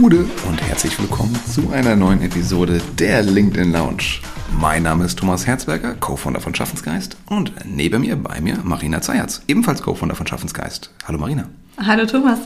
[0.00, 4.20] Gude und herzlich willkommen zu einer neuen Episode der LinkedIn Lounge.
[4.58, 9.42] Mein Name ist Thomas Herzberger, Co-Founder von Schaffensgeist und neben mir, bei mir, Marina Zayatz,
[9.46, 10.90] ebenfalls Co-Founder von Schaffensgeist.
[11.04, 11.50] Hallo Marina.
[11.76, 12.38] Hallo Thomas.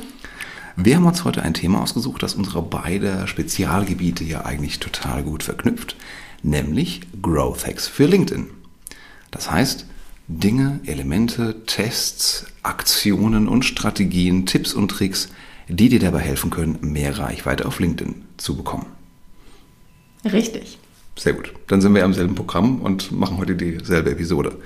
[0.74, 5.44] Wir haben uns heute ein Thema ausgesucht, das unsere beiden Spezialgebiete hier eigentlich total gut
[5.44, 5.94] verknüpft,
[6.42, 8.48] nämlich Growth Hacks für LinkedIn.
[9.30, 9.86] Das heißt,
[10.26, 15.28] Dinge, Elemente, Tests, Aktionen und Strategien, Tipps und Tricks,
[15.68, 18.86] die dir dabei helfen können, mehr Reichweite auf LinkedIn zu bekommen.
[20.24, 20.78] Richtig.
[21.16, 21.52] Sehr gut.
[21.68, 24.56] Dann sind wir im selben Programm und machen heute dieselbe Episode.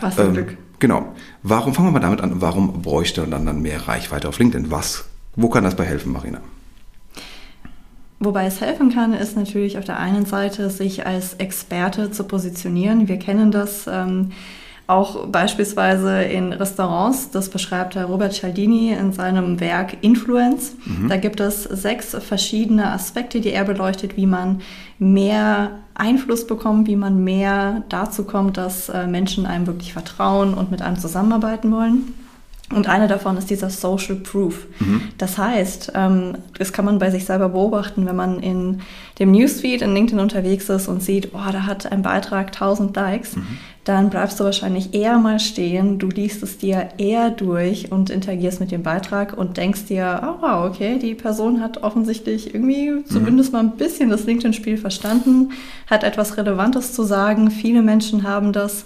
[0.00, 0.56] Was zum ähm, Glück.
[0.78, 1.14] Genau.
[1.42, 2.40] Warum fangen wir mal damit an?
[2.40, 4.70] Warum bräuchte man dann mehr Reichweite auf LinkedIn?
[4.70, 5.04] Was?
[5.36, 6.40] Wo kann das bei helfen, Marina?
[8.18, 13.08] Wobei es helfen kann, ist natürlich auf der einen Seite, sich als Experte zu positionieren.
[13.08, 13.86] Wir kennen das.
[13.88, 14.30] Ähm,
[14.86, 20.74] auch beispielsweise in Restaurants, das beschreibt Herr Robert Cialdini in seinem Werk Influence.
[20.84, 21.08] Mhm.
[21.08, 24.60] Da gibt es sechs verschiedene Aspekte, die er beleuchtet, wie man
[24.98, 30.70] mehr Einfluss bekommt, wie man mehr dazu kommt, dass äh, Menschen einem wirklich vertrauen und
[30.70, 32.14] mit einem zusammenarbeiten wollen.
[32.72, 34.66] Und eine davon ist dieser Social Proof.
[34.80, 35.02] Mhm.
[35.18, 38.80] Das heißt, ähm, das kann man bei sich selber beobachten, wenn man in
[39.18, 43.36] dem Newsfeed in LinkedIn unterwegs ist und sieht, oh, da hat ein Beitrag 1000 Likes,
[43.36, 43.58] mhm.
[43.84, 48.60] Dann bleibst du wahrscheinlich eher mal stehen, du liest es dir eher durch und interagierst
[48.60, 53.06] mit dem Beitrag und denkst dir, oh wow, okay, die Person hat offensichtlich irgendwie mhm.
[53.06, 55.50] zumindest mal ein bisschen das LinkedIn-Spiel verstanden,
[55.88, 57.50] hat etwas Relevantes zu sagen.
[57.50, 58.84] Viele Menschen haben das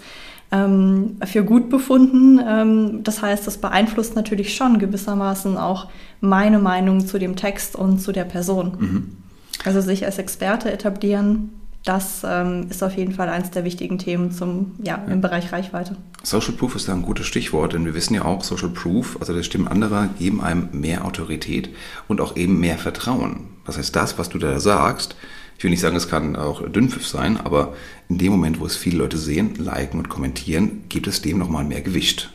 [0.51, 2.41] ähm, für gut befunden.
[2.47, 5.89] Ähm, das heißt, das beeinflusst natürlich schon gewissermaßen auch
[6.21, 8.77] meine Meinung zu dem Text und zu der Person.
[8.79, 9.17] Mhm.
[9.65, 11.51] Also sich als Experte etablieren,
[11.87, 15.97] das ähm, ist auf jeden Fall eines der wichtigen Themen zum, ja, im Bereich Reichweite.
[16.25, 19.33] Social Proof ist da ein gutes Stichwort, denn wir wissen ja auch, Social Proof, also
[19.33, 21.71] das Stimmen anderer, geben einem mehr Autorität
[22.09, 23.49] und auch eben mehr Vertrauen.
[23.65, 25.15] Das heißt, das, was du da sagst,
[25.57, 27.75] ich will nicht sagen, es kann auch Dünnpfiff sein, aber
[28.09, 31.65] in dem Moment, wo es viele Leute sehen, liken und kommentieren, gibt es dem nochmal
[31.65, 32.31] mehr Gewicht.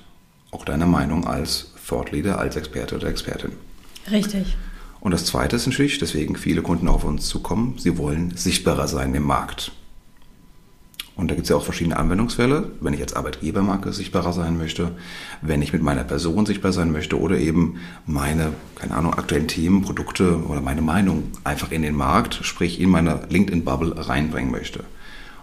[0.51, 3.51] Auch deiner Meinung als Thought Leader, als Experte oder Expertin.
[4.09, 4.55] Richtig.
[5.01, 9.13] Und das Zweite ist natürlich, deswegen viele Kunden auf uns zukommen, sie wollen sichtbarer sein
[9.13, 9.71] im Markt.
[11.15, 14.91] Und da gibt es ja auch verschiedene Anwendungsfälle, wenn ich als Arbeitgebermarke sichtbarer sein möchte,
[15.41, 19.81] wenn ich mit meiner Person sichtbar sein möchte oder eben meine, keine Ahnung, aktuellen Themen,
[19.81, 24.83] Produkte oder meine Meinung einfach in den Markt, sprich in meine LinkedIn-Bubble reinbringen möchte.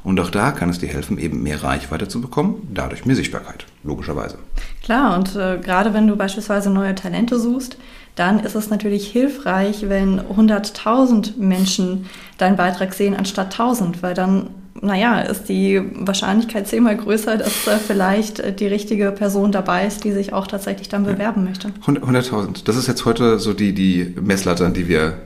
[0.04, 3.66] Und auch da kann es dir helfen, eben mehr Reichweite zu bekommen, dadurch mehr Sichtbarkeit,
[3.84, 4.38] logischerweise.
[4.82, 7.76] Klar, und äh, gerade wenn du beispielsweise neue Talente suchst,
[8.18, 12.06] dann ist es natürlich hilfreich, wenn 100.000 Menschen
[12.36, 17.78] deinen Beitrag sehen anstatt 1000, weil dann naja, ist die Wahrscheinlichkeit zehnmal größer, dass äh,
[17.84, 21.48] vielleicht äh, die richtige Person dabei ist, die sich auch tatsächlich dann bewerben ja.
[21.48, 21.72] möchte.
[21.84, 22.64] 100.000.
[22.64, 25.18] Das ist jetzt heute so die, die Messlatte, an die wir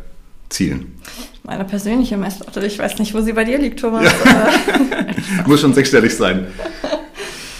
[0.48, 0.98] zielen.
[1.44, 2.64] Meine persönliche Messlatte.
[2.64, 4.04] Ich weiß nicht, wo sie bei dir liegt, Thomas.
[4.04, 5.46] Ja.
[5.46, 6.46] Muss schon sechsstellig sein.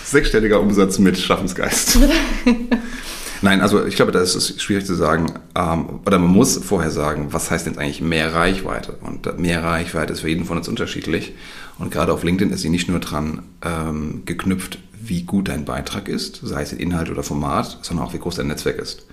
[0.04, 1.98] Sechsstelliger Umsatz mit Schaffensgeist.
[3.42, 5.34] Nein, also ich glaube, das ist schwierig zu sagen.
[5.56, 8.92] Ähm, oder man muss vorher sagen, was heißt denn eigentlich mehr Reichweite?
[9.00, 11.34] Und mehr Reichweite ist für jeden von uns unterschiedlich.
[11.78, 16.08] Und gerade auf LinkedIn ist sie nicht nur dran ähm, geknüpft, wie gut dein Beitrag
[16.08, 19.06] ist, sei es in Inhalt oder Format, sondern auch wie groß dein Netzwerk ist.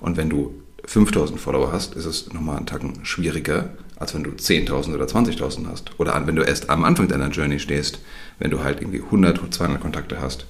[0.00, 0.52] Und wenn du
[0.84, 5.68] 5000 Follower hast, ist es nochmal einen Tacken schwieriger, als wenn du 10.000 oder 20.000
[5.70, 5.92] hast.
[5.98, 8.00] Oder wenn du erst am Anfang deiner Journey stehst,
[8.40, 10.46] wenn du halt irgendwie 100, 200 Kontakte hast,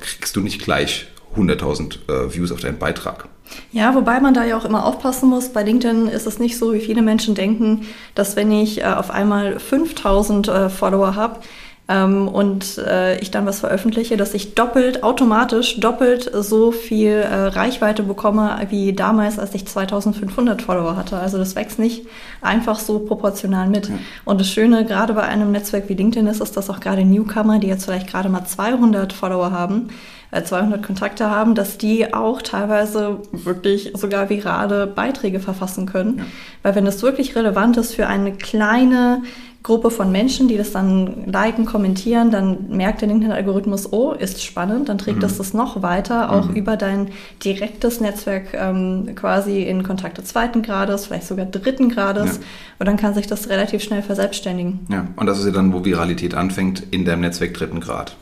[0.00, 3.28] kriegst du nicht gleich 100.000 äh, Views auf deinen Beitrag.
[3.72, 5.50] Ja, wobei man da ja auch immer aufpassen muss.
[5.50, 9.10] Bei LinkedIn ist es nicht so, wie viele Menschen denken, dass wenn ich äh, auf
[9.10, 11.40] einmal 5000 äh, Follower habe,
[11.88, 17.46] ähm, und äh, ich dann was veröffentliche, dass ich doppelt, automatisch doppelt so viel äh,
[17.46, 21.18] Reichweite bekomme wie damals, als ich 2500 Follower hatte.
[21.18, 22.06] Also das wächst nicht
[22.42, 23.88] einfach so proportional mit.
[23.88, 23.94] Ja.
[24.24, 27.60] Und das Schöne gerade bei einem Netzwerk wie LinkedIn ist, ist, dass auch gerade Newcomer,
[27.60, 29.90] die jetzt vielleicht gerade mal 200 Follower haben,
[30.32, 36.18] 200 äh, Kontakte haben, dass die auch teilweise wirklich sogar virale Beiträge verfassen können.
[36.18, 36.24] Ja.
[36.64, 39.22] Weil wenn es wirklich relevant ist für eine kleine
[39.66, 44.88] Gruppe von Menschen, die das dann liken, kommentieren, dann merkt der LinkedIn-Algorithmus, oh, ist spannend,
[44.88, 45.22] dann trägt mhm.
[45.22, 46.54] das das noch weiter, auch mhm.
[46.54, 47.08] über dein
[47.42, 52.36] direktes Netzwerk ähm, quasi in Kontakte zweiten Grades, vielleicht sogar dritten Grades.
[52.36, 52.42] Ja.
[52.78, 54.86] Und dann kann sich das relativ schnell verselbstständigen.
[54.88, 58.14] Ja, und das ist ja dann, wo Viralität anfängt, in deinem Netzwerk dritten Grad.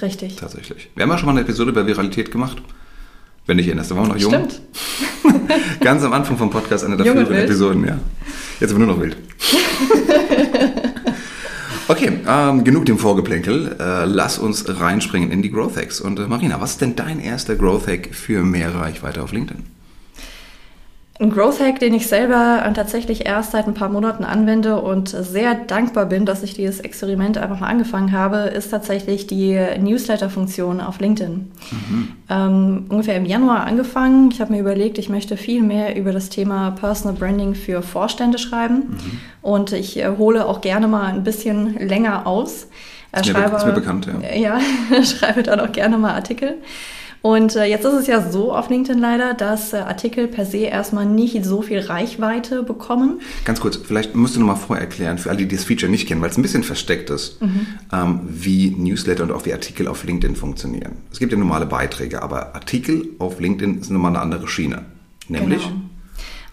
[0.00, 0.36] Richtig.
[0.36, 0.88] Tatsächlich.
[0.94, 2.62] Wir haben ja schon mal eine Episode über Viralität gemacht.
[3.44, 4.32] Wenn dich erinnerst, da waren wir noch jung.
[4.32, 4.60] Stimmt.
[5.80, 7.98] Ganz am Anfang vom Podcast, eine der früheren Episoden, ja.
[8.60, 9.16] Jetzt sind wir nur noch wild.
[11.92, 13.76] Okay, ähm, genug dem Vorgeplänkel.
[13.78, 16.00] Äh, lass uns reinspringen in die Growth Hacks.
[16.00, 19.62] Und äh, Marina, was ist denn dein erster Growth Hack für mehr Reichweite auf LinkedIn?
[21.20, 25.10] Ein Growth Hack, den ich selber äh, tatsächlich erst seit ein paar Monaten anwende und
[25.10, 30.80] sehr dankbar bin, dass ich dieses Experiment einfach mal angefangen habe, ist tatsächlich die Newsletter-Funktion
[30.80, 31.32] auf LinkedIn.
[31.70, 32.08] Mhm.
[32.30, 34.30] Ähm, ungefähr im Januar angefangen.
[34.32, 38.38] Ich habe mir überlegt, ich möchte viel mehr über das Thema Personal Branding für Vorstände
[38.38, 39.20] schreiben mhm.
[39.42, 42.68] und ich äh, hole auch gerne mal ein bisschen länger aus.
[43.12, 44.58] Äh, ist, schreibe, mir, ist mir bekannt, ja.
[44.90, 46.54] Ja, schreibe dann auch gerne mal Artikel.
[47.22, 50.58] Und äh, jetzt ist es ja so auf LinkedIn leider, dass äh, Artikel per se
[50.58, 53.20] erstmal nicht so viel Reichweite bekommen.
[53.44, 56.08] Ganz kurz, vielleicht musst du noch mal vorher erklären, für alle, die das Feature nicht
[56.08, 57.66] kennen, weil es ein bisschen versteckt ist, mhm.
[57.92, 60.96] ähm, wie Newsletter und auch wie Artikel auf LinkedIn funktionieren.
[61.12, 64.82] Es gibt ja normale Beiträge, aber Artikel auf LinkedIn ist nochmal eine andere Schiene.
[65.28, 65.62] Nämlich?
[65.62, 65.76] Genau.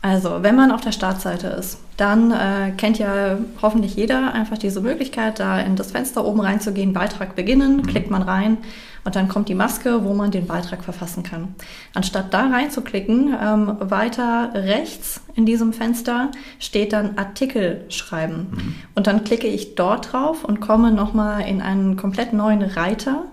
[0.01, 4.80] Also, wenn man auf der Startseite ist, dann äh, kennt ja hoffentlich jeder einfach diese
[4.81, 7.88] Möglichkeit, da in das Fenster oben reinzugehen, Beitrag beginnen, mhm.
[7.88, 8.60] klickt man rein
[9.04, 11.56] und dann kommt die Maske, wo man den Beitrag verfassen kann.
[11.94, 18.48] Anstatt da reinzuklicken, ähm, weiter rechts in diesem Fenster steht dann Artikel schreiben.
[18.51, 18.75] Mhm.
[18.96, 23.25] Und dann klicke ich dort drauf und komme nochmal in einen komplett neuen Reiter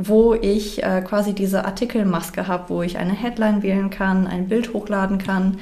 [0.00, 4.72] wo ich äh, quasi diese Artikelmaske habe, wo ich eine Headline wählen kann, ein Bild
[4.72, 5.58] hochladen kann,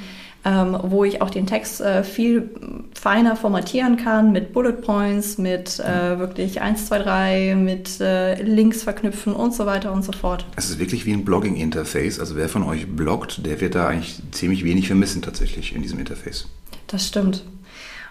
[0.47, 2.49] ähm, wo ich auch den Text äh, viel
[2.93, 8.83] feiner formatieren kann mit Bullet Points, mit äh, wirklich 1, 2, 3, mit äh, Links
[8.83, 10.45] verknüpfen und so weiter und so fort.
[10.55, 12.19] Es ist wirklich wie ein Blogging-Interface.
[12.19, 15.99] Also wer von euch bloggt, der wird da eigentlich ziemlich wenig vermissen tatsächlich in diesem
[15.99, 16.47] Interface.
[16.87, 17.43] Das stimmt.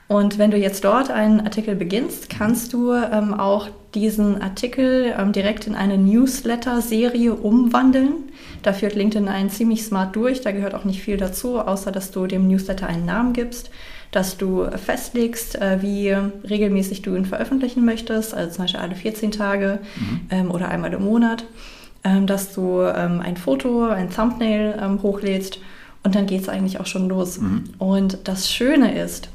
[0.09, 5.33] Und wenn du jetzt dort einen Artikel beginnst, kannst du ähm, auch diesen Artikel ähm,
[5.33, 8.26] direkt in eine Newsletter-Serie umwandeln.
[8.63, 10.41] Da führt LinkedIn einen ziemlich smart durch.
[10.41, 13.71] Da gehört auch nicht viel dazu, außer dass du dem Newsletter einen Namen gibst,
[14.11, 16.11] dass du festlegst, äh, wie
[16.49, 20.21] regelmäßig du ihn veröffentlichen möchtest, also zum Beispiel alle 14 Tage mhm.
[20.31, 21.45] ähm, oder einmal im Monat,
[22.05, 25.59] ähm, dass du ähm, ein Foto, ein Thumbnail hochlädst
[26.03, 27.41] und dann geht es eigentlich auch schon los.
[27.41, 27.65] Mhm.
[27.79, 29.29] Und das Schöne ist,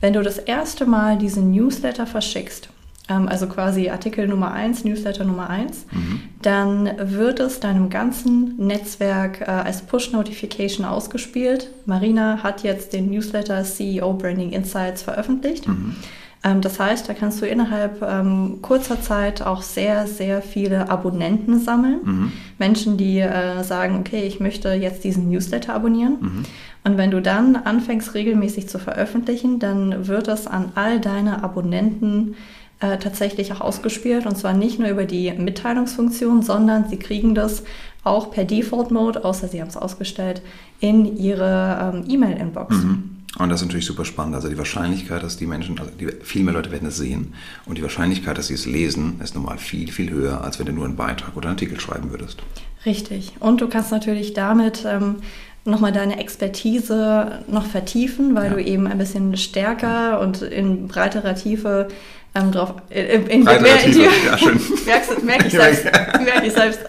[0.00, 2.68] wenn du das erste Mal diesen Newsletter verschickst,
[3.10, 6.20] also quasi Artikel Nummer 1, Newsletter Nummer 1, mhm.
[6.42, 11.70] dann wird es deinem ganzen Netzwerk äh, als Push-Notification ausgespielt.
[11.86, 15.68] Marina hat jetzt den Newsletter CEO Branding Insights veröffentlicht.
[15.68, 15.96] Mhm.
[16.42, 21.60] Ähm, das heißt, da kannst du innerhalb ähm, kurzer Zeit auch sehr, sehr viele Abonnenten
[21.60, 22.00] sammeln.
[22.02, 22.32] Mhm.
[22.58, 26.16] Menschen, die äh, sagen, okay, ich möchte jetzt diesen Newsletter abonnieren.
[26.20, 26.44] Mhm.
[26.82, 32.32] Und wenn du dann anfängst, regelmäßig zu veröffentlichen, dann wird es an all deine Abonnenten
[32.32, 32.36] äh,
[32.80, 34.26] tatsächlich auch ausgespielt.
[34.26, 37.62] Und zwar nicht nur über die Mitteilungsfunktion, sondern sie kriegen das
[38.02, 40.42] auch per Default-Mode, außer sie haben es ausgestellt,
[40.80, 42.76] in ihre ähm, E-Mail-Inbox.
[42.76, 43.16] Mhm.
[43.38, 44.34] Und das ist natürlich super spannend.
[44.34, 47.34] Also die Wahrscheinlichkeit, dass die Menschen, also die, viel mehr Leute werden es sehen
[47.64, 50.72] und die Wahrscheinlichkeit, dass sie es lesen, ist normal viel, viel höher, als wenn du
[50.72, 52.42] nur einen Beitrag oder einen Artikel schreiben würdest.
[52.84, 53.32] Richtig.
[53.38, 55.16] Und du kannst natürlich damit ähm,
[55.64, 58.54] nochmal deine Expertise noch vertiefen, weil ja.
[58.54, 61.88] du eben ein bisschen stärker und in breiterer Tiefe
[62.34, 64.60] ähm, drauf äh, in, in mehr Tiefe, ja, schön.
[64.86, 66.80] merkst, merk ich selbst, merk ich selbst,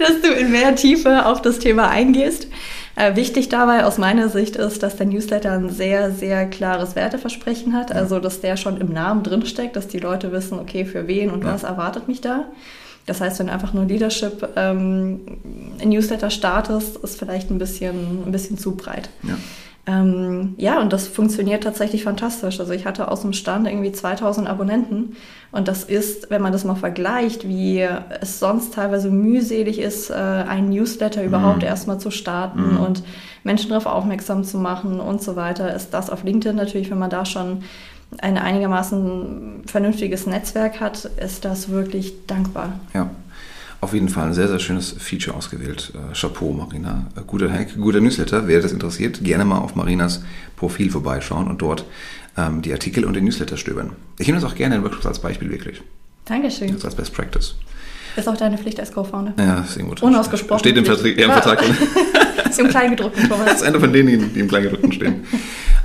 [0.00, 2.48] dass du in mehr Tiefe auf das Thema eingehst.
[2.96, 7.72] Äh, wichtig dabei aus meiner Sicht ist, dass der Newsletter ein sehr, sehr klares Werteversprechen
[7.72, 11.30] hat, also dass der schon im Namen drinsteckt, dass die Leute wissen, okay, für wen
[11.30, 11.52] und ja.
[11.52, 12.46] was erwartet mich da.
[13.06, 15.20] Das heißt, wenn du einfach nur Leadership ähm,
[15.82, 19.08] Newsletter startest, ist vielleicht ein bisschen, ein bisschen zu breit.
[19.22, 19.36] Ja.
[19.88, 22.60] Ähm, ja, und das funktioniert tatsächlich fantastisch.
[22.60, 25.16] Also ich hatte aus dem Stand irgendwie 2000 Abonnenten
[25.50, 27.80] und das ist, wenn man das mal vergleicht, wie
[28.20, 31.68] es sonst teilweise mühselig ist, äh, einen Newsletter überhaupt mhm.
[31.68, 32.80] erstmal zu starten mhm.
[32.80, 33.02] und
[33.44, 37.08] Menschen darauf aufmerksam zu machen und so weiter, ist das auf LinkedIn natürlich, wenn man
[37.08, 37.62] da schon
[38.18, 42.74] ein einigermaßen vernünftiges Netzwerk hat, ist das wirklich dankbar.
[42.92, 43.08] Ja.
[43.80, 45.92] Auf jeden Fall ein sehr, sehr schönes Feature ausgewählt.
[45.94, 47.06] Äh, Chapeau, Marina.
[47.16, 48.48] Äh, guter Hack, guter Newsletter.
[48.48, 50.22] Wer das interessiert, gerne mal auf Marinas
[50.56, 51.84] Profil vorbeischauen und dort
[52.36, 53.92] ähm, die Artikel und den Newsletter stöbern.
[54.18, 55.80] Ich nehme das auch gerne in Workshops als Beispiel, wirklich.
[56.24, 56.72] Dankeschön.
[56.72, 57.54] Das als Best Practice.
[58.16, 59.34] Ist auch deine Pflicht als Co-Founder.
[59.38, 60.08] Ja, irgendwo drin.
[60.08, 60.58] Unausgesprochen.
[60.58, 61.16] Steht im, Vertrag.
[61.16, 61.62] Ja, im Vertrag.
[62.58, 63.46] Im Kleingedruckten, Thomas.
[63.46, 65.24] Das ist einer von denen, die im Kleingedruckten stehen.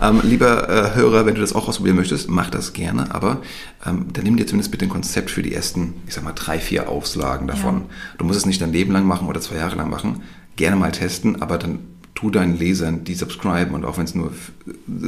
[0.02, 3.42] ähm, lieber äh, Hörer, wenn du das auch ausprobieren möchtest, mach das gerne, aber
[3.86, 6.60] ähm, dann nimm dir zumindest bitte ein Konzept für die ersten, ich sag mal, drei,
[6.60, 7.76] vier Auflagen davon.
[7.76, 7.86] Ja.
[8.20, 10.22] Du musst es nicht dein Leben lang machen oder zwei Jahre lang machen.
[10.56, 11.80] Gerne mal testen, aber dann
[12.16, 14.32] tu deinen Lesern, die subscriben und auch wenn es nur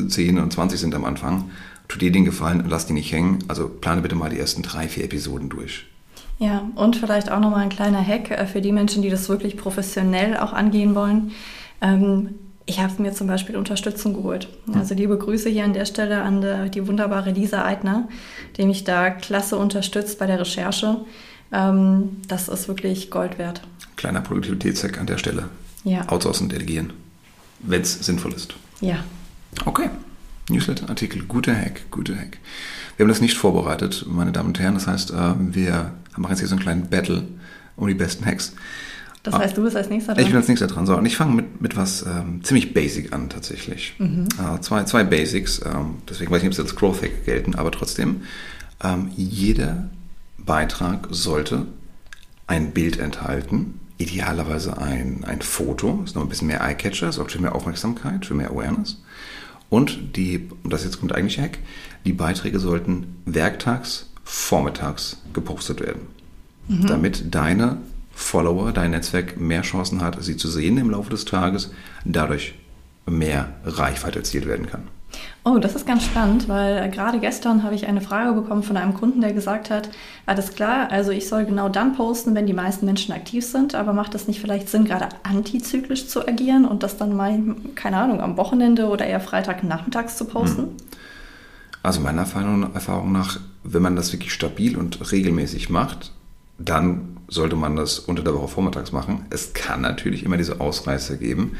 [0.07, 1.51] 10 und 20 sind am Anfang,
[1.87, 3.39] tu dir den Gefallen und lass die nicht hängen.
[3.47, 5.85] Also plane bitte mal die ersten drei, vier Episoden durch.
[6.37, 9.57] Ja, und vielleicht auch nochmal ein kleiner Hack äh, für die Menschen, die das wirklich
[9.57, 11.31] professionell auch angehen wollen.
[11.81, 14.49] Ähm, ich habe mir zum Beispiel Unterstützung geholt.
[14.73, 18.07] Also liebe Grüße hier an der Stelle an die wunderbare Lisa Eitner,
[18.57, 20.97] die mich da klasse unterstützt bei der Recherche.
[21.51, 23.61] Ähm, das ist wirklich Gold wert.
[23.97, 25.49] Kleiner Produktivitätshack an der Stelle.
[25.83, 26.09] Ja.
[26.09, 26.93] Outsourcen, delegieren,
[27.59, 28.55] wenn es sinnvoll ist.
[28.81, 29.03] Ja.
[29.65, 29.89] Okay.
[30.49, 32.39] Newsletter-Artikel, guter Hack, guter Hack.
[32.97, 34.75] Wir haben das nicht vorbereitet, meine Damen und Herren.
[34.75, 35.33] Das heißt, äh,
[36.15, 37.23] wir machen jetzt hier so einen kleinen Battle
[37.75, 38.53] um die besten Hacks.
[39.23, 40.23] Das heißt, du bist als nächster dran?
[40.23, 40.85] Ich bin als nächster dran.
[40.85, 43.95] So, und ich fange mit, mit was ähm, ziemlich basic an, tatsächlich.
[43.97, 44.27] Mhm.
[44.37, 45.61] Äh, zwei, zwei Basics.
[45.65, 48.21] Ähm, deswegen weiß ich nicht, ob sie als Growth Hack gelten, aber trotzdem.
[48.83, 49.89] Ähm, jeder
[50.37, 51.65] Beitrag sollte
[52.45, 57.41] ein Bild enthalten, idealerweise ein, ein Foto, ist noch ein bisschen mehr Eye-Catcher, sorgt für
[57.41, 59.01] mehr Aufmerksamkeit, für mehr Awareness.
[59.69, 61.57] Und die, und das jetzt kommt eigentlich Hack,
[62.05, 66.07] die Beiträge sollten werktags, vormittags gepostet werden.
[66.67, 66.87] Mhm.
[66.87, 67.77] Damit deine
[68.13, 71.71] Follower, dein Netzwerk mehr Chancen hat, sie zu sehen im Laufe des Tages,
[72.03, 72.55] dadurch
[73.05, 74.87] mehr Reichweite erzielt werden kann.
[75.43, 78.77] Oh, das ist ganz spannend, weil äh, gerade gestern habe ich eine Frage bekommen von
[78.77, 79.89] einem Kunden, der gesagt hat,
[80.25, 83.93] alles klar, also ich soll genau dann posten, wenn die meisten Menschen aktiv sind, aber
[83.93, 87.37] macht es nicht vielleicht Sinn, gerade antizyklisch zu agieren und das dann mal,
[87.75, 90.63] keine Ahnung, am Wochenende oder eher Freitagnachmittags zu posten?
[90.63, 90.75] Hm.
[91.83, 96.11] Also meiner Erfahrung nach, wenn man das wirklich stabil und regelmäßig macht,
[96.57, 99.25] dann sollte man das unter der Woche vormittags machen.
[99.29, 101.57] Es kann natürlich immer diese Ausreißer geben.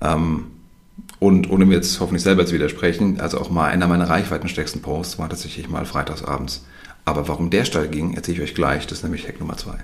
[0.00, 0.48] Ähm,
[1.18, 5.18] und ohne mir jetzt hoffentlich selber zu widersprechen, also auch mal einer meiner reichweitenstärksten Posts
[5.18, 6.64] war tatsächlich mal freitagsabends.
[7.04, 8.86] Aber warum der steil ging, erzähle ich euch gleich.
[8.86, 9.78] Das ist nämlich Hack Nummer zwei.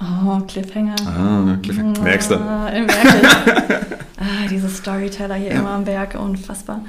[0.00, 0.96] Oh, Cliffhanger.
[1.06, 2.00] Ah, Cliffhanger.
[2.00, 2.36] Merkst du?
[2.36, 2.68] Ah,
[4.18, 5.58] ah, diese Storyteller hier ja.
[5.60, 6.82] immer am Berg, unfassbar.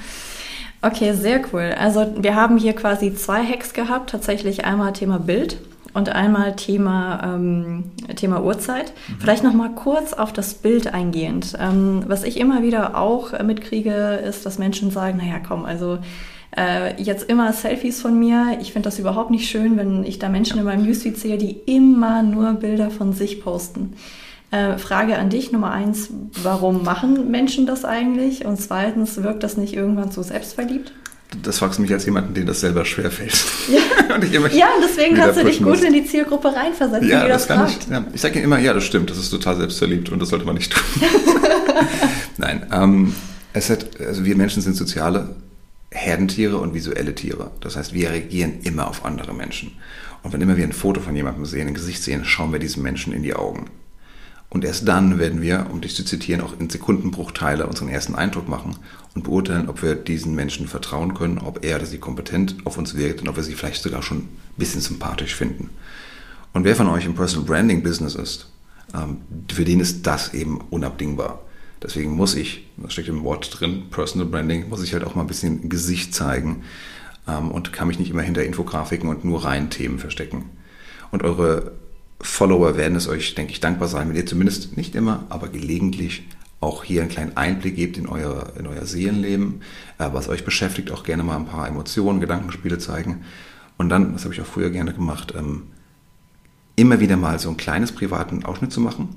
[0.86, 1.74] Okay, sehr cool.
[1.80, 4.12] Also wir haben hier quasi zwei Hacks gehabt.
[4.12, 5.58] Tatsächlich einmal Thema Bild
[5.96, 8.94] und einmal Thema, ähm, Thema Uhrzeit.
[9.08, 9.16] Mhm.
[9.20, 11.54] Vielleicht noch mal kurz auf das Bild eingehend.
[11.60, 15.98] Ähm, was ich immer wieder auch mitkriege, ist, dass Menschen sagen, naja, komm, also
[16.56, 18.60] äh, jetzt immer Selfies von mir.
[18.62, 21.52] Ich finde das überhaupt nicht schön, wenn ich da Menschen in meinem Newsfeed sehe, die
[21.66, 23.94] immer nur Bilder von sich posten.
[24.52, 26.10] Äh, Frage an dich Nummer eins,
[26.44, 28.46] warum machen Menschen das eigentlich?
[28.46, 30.94] Und zweitens, wirkt das nicht irgendwann zu selbstverliebt?
[31.42, 33.46] das fragst du mich als jemanden, dem das selber schwerfällt.
[33.68, 37.30] Ja, und, ja, und deswegen kannst du dich gut in die Zielgruppe reinversetzen, ja, die
[37.30, 37.84] das, das kann fragt.
[37.84, 38.06] Ich, ja.
[38.14, 40.72] ich sage immer, ja, das stimmt, das ist total selbstverliebt und das sollte man nicht
[40.72, 40.84] tun.
[42.38, 43.16] Nein, ähm,
[43.54, 45.36] es hat, also wir Menschen sind soziale
[45.92, 47.52] Herdentiere und visuelle Tiere.
[47.62, 49.72] Das heißt, wir reagieren immer auf andere Menschen.
[50.24, 52.84] Und wenn immer wir ein Foto von jemandem sehen, ein Gesicht sehen, schauen wir diesem
[52.84, 53.68] Menschen in die Augen.
[54.56, 58.48] Und erst dann werden wir, um dich zu zitieren, auch in Sekundenbruchteile unseren ersten Eindruck
[58.48, 58.78] machen
[59.14, 62.96] und beurteilen, ob wir diesen Menschen vertrauen können, ob er oder sie kompetent auf uns
[62.96, 65.72] wirkt und ob wir sie vielleicht sogar schon ein bisschen sympathisch finden.
[66.54, 68.50] Und wer von euch im Personal Branding Business ist,
[68.94, 69.18] ähm,
[69.52, 71.42] für den ist das eben unabdingbar.
[71.84, 75.24] Deswegen muss ich, das steckt im Wort drin, Personal Branding, muss ich halt auch mal
[75.24, 76.64] ein bisschen Gesicht zeigen
[77.28, 80.46] ähm, und kann mich nicht immer hinter Infografiken und nur rein Themen verstecken.
[81.12, 81.74] Und eure
[82.22, 86.24] Follower werden es euch, denke ich, dankbar sein, wenn ihr zumindest nicht immer, aber gelegentlich
[86.62, 89.62] auch hier einen kleinen Einblick gebt in euer, in euer Seelenleben,
[90.00, 93.24] äh, was euch beschäftigt, auch gerne mal ein paar Emotionen, Gedankenspiele zeigen.
[93.78, 95.64] Und dann, das habe ich auch früher gerne gemacht, ähm,
[96.76, 99.10] immer wieder mal so ein kleines privaten Ausschnitt zu machen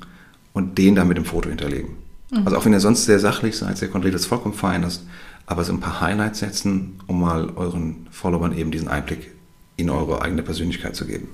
[0.53, 1.91] und den dann mit dem Foto hinterlegen.
[2.31, 2.43] Mhm.
[2.45, 5.07] Also auch wenn ihr sonst sehr sachlich seid, sehr konkret, ist vollkommen fein ist,
[5.47, 9.33] aber so ein paar Highlights setzen, um mal euren Followern eben diesen Einblick
[9.77, 11.29] in eure eigene Persönlichkeit zu geben.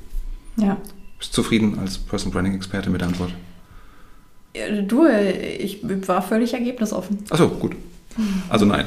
[0.56, 0.76] Ja,
[1.18, 3.32] bist du zufrieden als Person Branding Experte mit der Antwort?
[4.86, 7.18] Du, ich war völlig ergebnisoffen.
[7.30, 7.74] Achso, gut.
[8.48, 8.86] Also nein.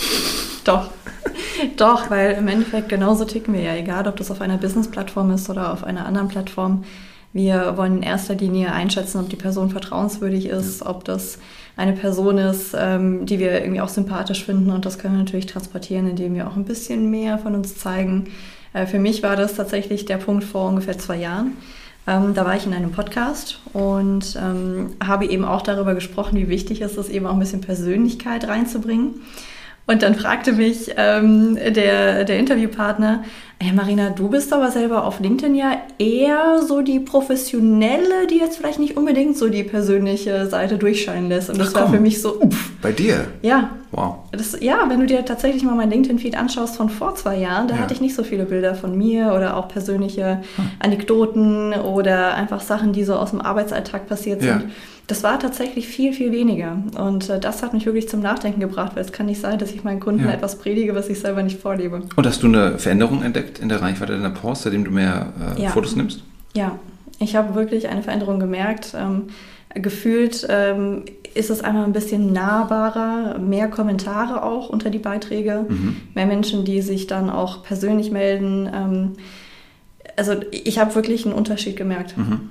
[0.64, 0.90] Doch.
[1.76, 5.50] Doch, weil im Endeffekt genauso ticken wir ja, egal ob das auf einer Business-Plattform ist
[5.50, 6.84] oder auf einer anderen Plattform.
[7.32, 10.86] Wir wollen in erster Linie einschätzen, ob die Person vertrauenswürdig ist, ja.
[10.86, 11.38] ob das
[11.76, 14.70] eine Person ist, ähm, die wir irgendwie auch sympathisch finden.
[14.70, 18.28] Und das können wir natürlich transportieren, indem wir auch ein bisschen mehr von uns zeigen,
[18.72, 21.56] äh, für mich war das tatsächlich der Punkt vor ungefähr zwei Jahren.
[22.06, 26.48] Ähm, da war ich in einem Podcast und ähm, habe eben auch darüber gesprochen, wie
[26.48, 29.22] wichtig es ist, eben auch ein bisschen Persönlichkeit reinzubringen.
[29.86, 33.24] Und dann fragte mich ähm, der, der Interviewpartner,
[33.62, 38.56] hey Marina, du bist aber selber auf LinkedIn ja eher so die professionelle, die jetzt
[38.56, 41.48] vielleicht nicht unbedingt so die persönliche Seite durchscheinen lässt.
[41.48, 42.72] Und das Ach, war für mich so, uff.
[42.82, 43.26] Bei dir?
[43.42, 43.70] Ja.
[43.92, 44.16] Wow.
[44.32, 47.76] Das, ja, wenn du dir tatsächlich mal mein LinkedIn-Feed anschaust von vor zwei Jahren, da
[47.76, 47.82] ja.
[47.82, 50.64] hatte ich nicht so viele Bilder von mir oder auch persönliche hm.
[50.78, 54.58] Anekdoten oder einfach Sachen, die so aus dem Arbeitsalltag passiert ja.
[54.58, 54.72] sind.
[55.08, 56.78] Das war tatsächlich viel, viel weniger.
[56.96, 59.72] Und äh, das hat mich wirklich zum Nachdenken gebracht, weil es kann nicht sein, dass
[59.72, 60.32] ich meinen Kunden ja.
[60.32, 62.02] etwas predige, was ich selber nicht vorlebe.
[62.16, 65.62] Und hast du eine Veränderung entdeckt in der Reichweite deiner Posts, seitdem du mehr äh,
[65.62, 65.70] ja.
[65.70, 66.22] Fotos nimmst?
[66.54, 66.78] Ja,
[67.18, 68.94] ich habe wirklich eine Veränderung gemerkt.
[68.96, 69.28] Ähm,
[69.74, 71.04] gefühlt ähm,
[71.34, 75.96] ist es einmal ein bisschen nahbarer, mehr Kommentare auch unter die Beiträge, mhm.
[76.14, 78.68] mehr Menschen, die sich dann auch persönlich melden.
[78.72, 79.12] Ähm,
[80.16, 82.16] also ich habe wirklich einen Unterschied gemerkt.
[82.18, 82.50] Mhm.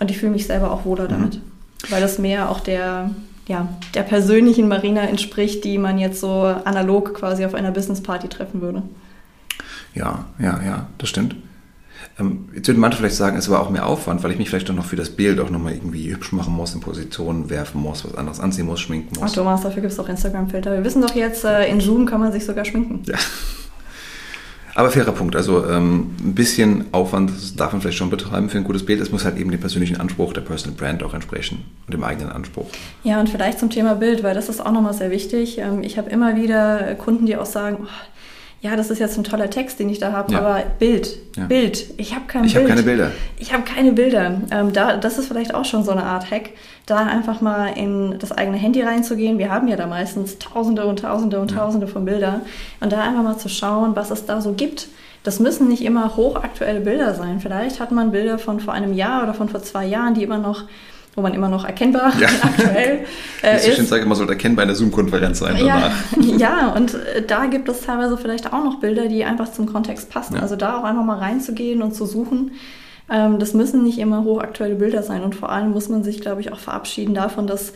[0.00, 1.36] Und ich fühle mich selber auch wohler damit.
[1.36, 1.56] Mhm
[1.88, 3.10] weil das mehr auch der,
[3.48, 8.60] ja, der persönlichen Marina entspricht, die man jetzt so analog quasi auf einer Business-Party treffen
[8.60, 8.82] würde.
[9.96, 11.34] Ja, ja, ja, das stimmt.
[12.18, 14.68] Ähm, jetzt würden manche vielleicht sagen, es war auch mehr Aufwand, weil ich mich vielleicht
[14.68, 18.04] doch noch für das Bild auch nochmal irgendwie hübsch machen muss, in Positionen werfen muss,
[18.04, 19.30] was anderes anziehen muss, schminken muss.
[19.30, 20.72] Ach Thomas, dafür gibt es auch Instagram-Filter.
[20.72, 23.02] Wir wissen doch jetzt, äh, in Zoom kann man sich sogar schminken.
[23.06, 23.16] Ja.
[24.74, 25.34] Aber fairer Punkt.
[25.34, 29.00] Also ähm, ein bisschen Aufwand darf man vielleicht schon betreiben für ein gutes Bild.
[29.00, 32.30] Es muss halt eben dem persönlichen Anspruch der Personal Brand auch entsprechen und dem eigenen
[32.30, 32.66] Anspruch.
[33.02, 35.56] Ja, und vielleicht zum Thema Bild, weil das ist auch nochmal sehr wichtig.
[35.56, 37.86] Ähm, ich habe immer wieder Kunden, die auch sagen, oh,
[38.66, 40.40] ja, das ist jetzt ein toller Text, den ich da habe, ja.
[40.40, 41.44] aber Bild, ja.
[41.46, 41.86] Bild.
[41.98, 42.64] Ich habe kein ich Bild.
[42.64, 43.10] Ich habe keine Bilder.
[43.38, 44.40] Ich habe keine Bilder.
[44.50, 46.50] Ähm, da, das ist vielleicht auch schon so eine Art Hack,
[46.84, 49.38] da einfach mal in das eigene Handy reinzugehen.
[49.38, 51.58] Wir haben ja da meistens Tausende und Tausende und ja.
[51.58, 52.40] Tausende von Bildern.
[52.80, 54.88] Und da einfach mal zu schauen, was es da so gibt.
[55.22, 57.38] Das müssen nicht immer hochaktuelle Bilder sein.
[57.38, 60.38] Vielleicht hat man Bilder von vor einem Jahr oder von vor zwei Jahren, die immer
[60.38, 60.64] noch
[61.16, 62.28] wo man immer noch erkennbar ja.
[62.42, 63.06] aktuell
[63.42, 63.78] äh, ist.
[63.78, 65.92] Ich sage immer, sollte erkennbar in der Zoom-Konferenz sein danach.
[66.20, 69.66] Ja, ja, und äh, da gibt es teilweise vielleicht auch noch Bilder, die einfach zum
[69.66, 70.36] Kontext passen.
[70.36, 70.42] Ja.
[70.42, 72.52] Also da auch einfach mal reinzugehen und zu suchen.
[73.10, 75.22] Ähm, das müssen nicht immer hochaktuelle Bilder sein.
[75.22, 77.72] Und vor allem muss man sich, glaube ich, auch verabschieden davon, dass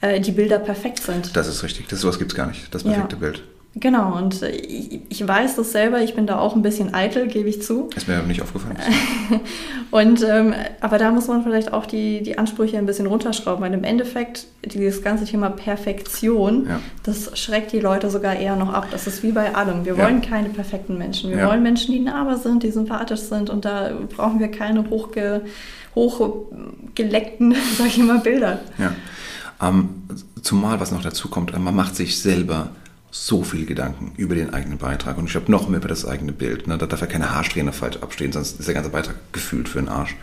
[0.00, 1.36] äh, die Bilder perfekt sind.
[1.36, 1.86] Das ist richtig.
[1.88, 3.20] Das sowas gibt es gar nicht, das perfekte ja.
[3.20, 3.42] Bild.
[3.76, 7.48] Genau, und ich, ich, weiß das selber, ich bin da auch ein bisschen eitel, gebe
[7.48, 7.88] ich zu.
[7.94, 8.76] Ist mir aber nicht aufgefallen.
[9.92, 13.72] und, ähm, aber da muss man vielleicht auch die, die Ansprüche ein bisschen runterschrauben, weil
[13.72, 16.80] im Endeffekt dieses ganze Thema Perfektion, ja.
[17.04, 18.88] das schreckt die Leute sogar eher noch ab.
[18.90, 19.84] Das ist wie bei allem.
[19.84, 20.02] Wir ja.
[20.02, 21.30] wollen keine perfekten Menschen.
[21.30, 21.48] Wir ja.
[21.48, 25.42] wollen Menschen, die nahbar sind, die sympathisch sind und da brauchen wir keine hochge,
[25.94, 28.58] hochgeleckten, sag ich mal, Bilder.
[28.78, 28.92] Ja.
[29.62, 29.90] Ähm,
[30.42, 32.70] zumal, was noch dazu kommt, man macht sich selber
[33.10, 36.32] so viel Gedanken über den eigenen Beitrag und ich habe noch mehr über das eigene
[36.32, 36.66] Bild.
[36.66, 36.78] Ne?
[36.78, 39.88] Da darf ja keine Haarsträhne falsch abstehen, sonst ist der ganze Beitrag gefühlt für den
[39.88, 40.14] Arsch.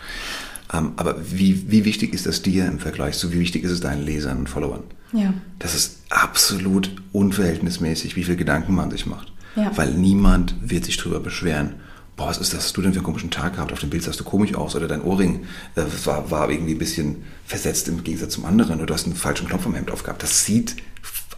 [0.73, 3.81] Ähm, aber wie, wie wichtig ist das dir im Vergleich zu, wie wichtig ist es
[3.81, 4.83] deinen Lesern und Followern?
[5.13, 5.33] Ja.
[5.59, 9.31] Das ist absolut unverhältnismäßig, wie viel Gedanken man sich macht.
[9.55, 9.71] Ja.
[9.75, 11.75] Weil niemand wird sich darüber beschweren,
[12.17, 14.19] boah, was ist das, du denn für einen komischen Tag gehabt, auf dem Bild sahst
[14.19, 18.33] du komisch aus oder dein Ohrring äh, war, war irgendwie ein bisschen versetzt im Gegensatz
[18.33, 20.23] zum anderen oder du hast einen falschen Knopf am Hemd aufgehabt.
[20.23, 20.75] Das sieht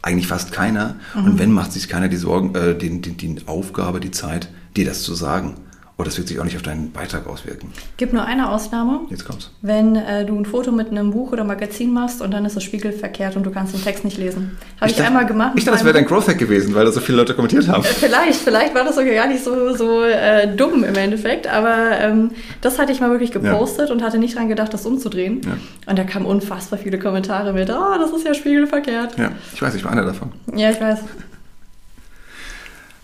[0.01, 0.95] eigentlich fast keiner.
[1.15, 1.25] Mhm.
[1.25, 4.85] Und wenn, macht sich keiner die Sorgen, äh, die, die, die Aufgabe, die Zeit, dir
[4.85, 5.55] das zu sagen.
[5.99, 7.73] Aber das wird sich auch nicht auf deinen Beitrag auswirken.
[7.97, 9.01] Gibt nur eine Ausnahme.
[9.09, 9.51] Jetzt kommt's.
[9.61, 12.63] Wenn äh, du ein Foto mit einem Buch oder Magazin machst und dann ist das
[12.63, 14.57] spiegelverkehrt und du kannst den Text nicht lesen.
[14.79, 15.55] Habe ich, ich einmal gemacht.
[15.57, 17.83] Ich dachte, das wäre dein Growth Hack gewesen, weil da so viele Leute kommentiert haben.
[17.83, 21.99] Äh, vielleicht, vielleicht war das sogar gar nicht so, so äh, dumm im Endeffekt, aber
[21.99, 22.31] ähm,
[22.61, 23.93] das hatte ich mal wirklich gepostet ja.
[23.93, 25.41] und hatte nicht dran gedacht, das umzudrehen.
[25.43, 25.57] Ja.
[25.85, 29.17] Und da kamen unfassbar viele Kommentare mit, oh, das ist ja spiegelverkehrt.
[29.17, 30.31] Ja, ich weiß, ich war einer davon.
[30.55, 30.99] Ja, ich weiß.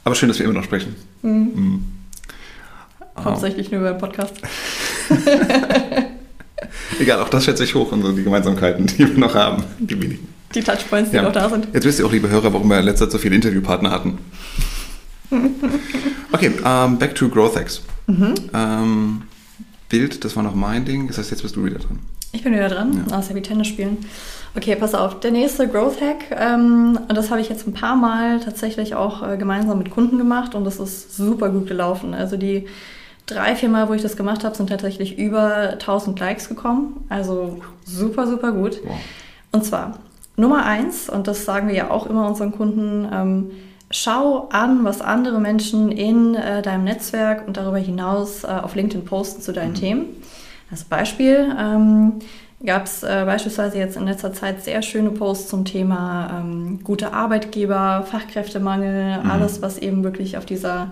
[0.06, 0.96] Aber schön, dass wir immer noch sprechen.
[1.24, 1.52] Mhm.
[1.56, 1.95] Mhm.
[3.24, 4.34] Hauptsächlich nur beim Podcast.
[7.00, 10.28] Egal, auch das schätze ich hoch, unsere die Gemeinsamkeiten, die wir noch haben, die wenigen.
[10.54, 11.24] Die Touchpoints, die ja.
[11.24, 11.68] noch da sind.
[11.74, 14.18] Jetzt wisst ihr auch, liebe Hörer, warum wir in letzter Zeit so viele Interviewpartner hatten.
[16.32, 17.82] Okay, um, ähm, back to Growth Hacks.
[18.08, 18.34] Mhm.
[18.52, 19.22] Um,
[19.88, 21.08] Bild, das war noch mein Ding.
[21.08, 22.00] Das heißt, jetzt bist du wieder dran.
[22.34, 23.06] Ich bin wieder dran.
[23.10, 23.18] Ja.
[23.18, 24.00] Außer wie Tennis spielen.
[24.54, 25.22] Okay, pass auf.
[25.22, 29.26] Der nächste Growth Hack, ähm, und das habe ich jetzt ein paar Mal tatsächlich auch
[29.26, 32.14] äh, gemeinsam mit Kunden gemacht und das ist super gut gelaufen.
[32.14, 32.66] Also die
[33.26, 37.06] drei, vier Mal, wo ich das gemacht habe, sind tatsächlich über 1000 Likes gekommen.
[37.10, 38.80] Also super, super gut.
[38.84, 38.96] Wow.
[39.52, 40.00] Und zwar
[40.38, 43.52] Nummer eins, und das sagen wir ja auch immer unseren Kunden, ähm,
[43.90, 49.06] schau an, was andere Menschen in äh, deinem Netzwerk und darüber hinaus äh, auf LinkedIn
[49.06, 49.76] posten zu deinen mhm.
[49.76, 50.06] Themen.
[50.70, 52.14] Als Beispiel ähm,
[52.66, 57.14] gab es äh, beispielsweise jetzt in letzter Zeit sehr schöne Posts zum Thema ähm, gute
[57.14, 59.32] Arbeitgeber, Fachkräftemangel, mhm.
[59.32, 60.92] alles, was eben wirklich auf dieser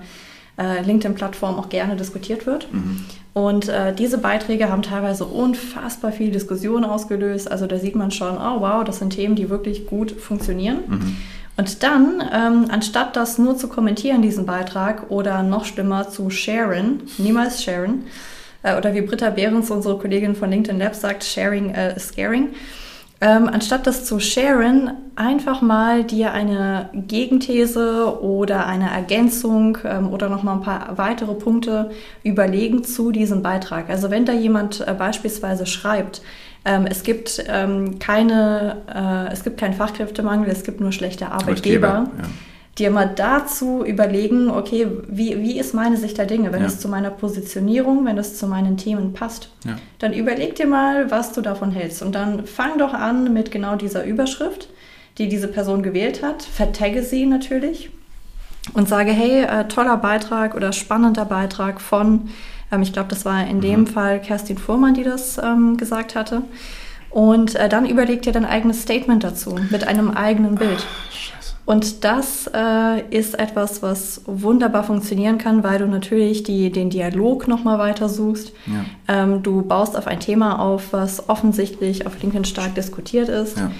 [0.57, 2.71] äh, LinkedIn-Plattform auch gerne diskutiert wird.
[2.71, 3.05] Mhm.
[3.33, 7.51] Und äh, diese Beiträge haben teilweise unfassbar viel Diskussion ausgelöst.
[7.51, 10.79] Also da sieht man schon, oh wow, das sind Themen, die wirklich gut funktionieren.
[10.87, 11.17] Mhm.
[11.55, 17.01] Und dann, ähm, anstatt das nur zu kommentieren, diesen Beitrag, oder noch schlimmer zu sharen,
[17.17, 18.05] niemals sharen,
[18.63, 22.49] äh, oder wie Britta Behrens, unsere Kollegin von LinkedIn Labs, sagt, sharing äh, is scaring,
[23.23, 30.27] ähm, anstatt das zu sharen, einfach mal dir eine Gegenthese oder eine Ergänzung ähm, oder
[30.27, 31.91] nochmal ein paar weitere Punkte
[32.23, 33.89] überlegen zu diesem Beitrag.
[33.89, 36.21] Also wenn da jemand äh, beispielsweise schreibt,
[36.65, 41.87] ähm, es gibt ähm, keine, äh, es gibt keinen Fachkräftemangel, es gibt nur schlechte Arbeitgeber.
[41.87, 42.29] Arbeitgeber ja
[42.79, 46.67] dir mal dazu überlegen, okay, wie, wie ist meine Sicht der Dinge, wenn ja.
[46.67, 49.49] es zu meiner Positionierung, wenn es zu meinen Themen passt.
[49.63, 49.77] Ja.
[49.99, 52.01] Dann überleg dir mal, was du davon hältst.
[52.01, 54.69] Und dann fang doch an mit genau dieser Überschrift,
[55.19, 56.41] die diese Person gewählt hat.
[56.41, 57.91] Vertagge sie natürlich
[58.73, 62.29] und sage, hey, äh, toller Beitrag oder spannender Beitrag von,
[62.71, 63.61] ähm, ich glaube, das war in mhm.
[63.61, 66.41] dem Fall Kerstin Fuhrmann, die das ähm, gesagt hatte.
[67.11, 70.83] Und äh, dann überleg dir dein eigenes Statement dazu mit einem eigenen Bild.
[71.11, 71.32] Scheiße.
[71.65, 77.47] Und das äh, ist etwas, was wunderbar funktionieren kann, weil du natürlich die, den Dialog
[77.47, 78.51] nochmal weiter suchst.
[78.65, 79.23] Ja.
[79.23, 83.57] Ähm, du baust auf ein Thema auf, was offensichtlich auf LinkedIn stark diskutiert ist.
[83.57, 83.71] Ja.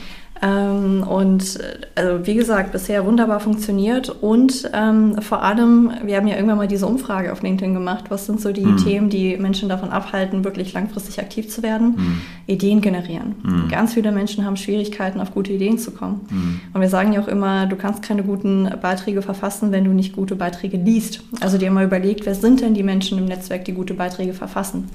[0.45, 1.58] Ähm, und
[1.95, 4.10] also wie gesagt, bisher wunderbar funktioniert.
[4.10, 8.06] Und ähm, vor allem, wir haben ja irgendwann mal diese Umfrage auf LinkedIn gemacht.
[8.10, 8.77] Was sind so die Mhm.
[8.77, 12.21] Themen, die Menschen davon abhalten, wirklich langfristig aktiv zu werden?
[12.45, 13.36] Ideen generieren.
[13.41, 13.69] Mhm.
[13.69, 16.21] Ganz viele Menschen haben Schwierigkeiten, auf gute Ideen zu kommen.
[16.29, 16.60] Mhm.
[16.73, 20.13] Und wir sagen ja auch immer, du kannst keine guten Beiträge verfassen, wenn du nicht
[20.13, 21.21] gute Beiträge liest.
[21.39, 24.89] Also dir mal überlegt, wer sind denn die Menschen im Netzwerk, die gute Beiträge verfassen?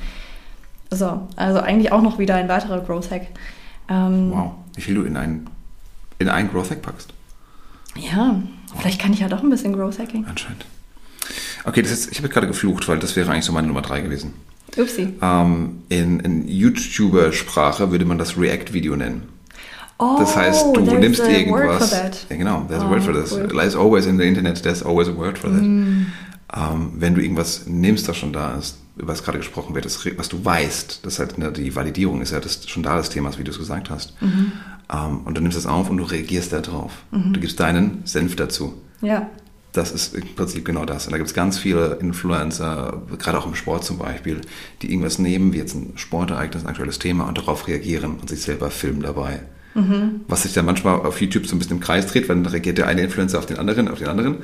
[0.91, 3.29] So, also eigentlich auch noch wieder ein weiterer Growth Hack.
[3.91, 4.51] Ähm, Wow.
[4.79, 5.51] Wie viel du in einen,
[6.21, 7.09] in einen Growth Hack packst.
[7.97, 8.41] Ja,
[8.81, 10.25] vielleicht kann ich ja doch ein bisschen Growth Hacking.
[10.25, 10.65] Anscheinend.
[11.65, 14.01] Okay, das ist, ich habe gerade geflucht, weil das wäre eigentlich so meine Nummer drei
[14.03, 14.35] gewesen.
[14.77, 15.15] Upsi.
[15.21, 19.23] Ähm, in in YouTuber-Sprache würde man das React-Video nennen.
[19.99, 21.91] Oh, Das heißt, du there's nimmst irgendwas.
[22.31, 23.33] Ja, genau, there's a Oh, word for this.
[23.33, 23.49] cool.
[23.49, 23.57] Mm.
[23.57, 25.61] Lies always in the Internet, there's always a word for that.
[25.61, 26.07] Ähm,
[26.99, 30.29] wenn du irgendwas nimmst, das schon da ist, über das gerade gesprochen wird, das, was
[30.29, 33.37] du weißt, das ist halt ne, die Validierung ist ja das, schon da das Thema,
[33.39, 34.21] wie du es gesagt hast.
[34.21, 34.53] Mhm.
[34.93, 36.93] Ähm, und du nimmst das auf und du reagierst darauf.
[37.11, 38.75] Du gibst deinen Senf dazu.
[39.03, 39.29] Ja,
[39.73, 41.07] Das ist im Prinzip genau das.
[41.07, 44.41] Und da gibt es ganz viele Influencer, gerade auch im Sport zum Beispiel,
[44.83, 48.41] die irgendwas nehmen, wie jetzt ein Sportereignis, ein aktuelles Thema und darauf reagieren und sich
[48.43, 49.41] selber filmen dabei.
[50.27, 52.79] Was sich dann manchmal auf YouTube so ein bisschen im Kreis dreht, weil dann reagiert
[52.79, 54.39] der eine Influencer auf den anderen, auf den anderen.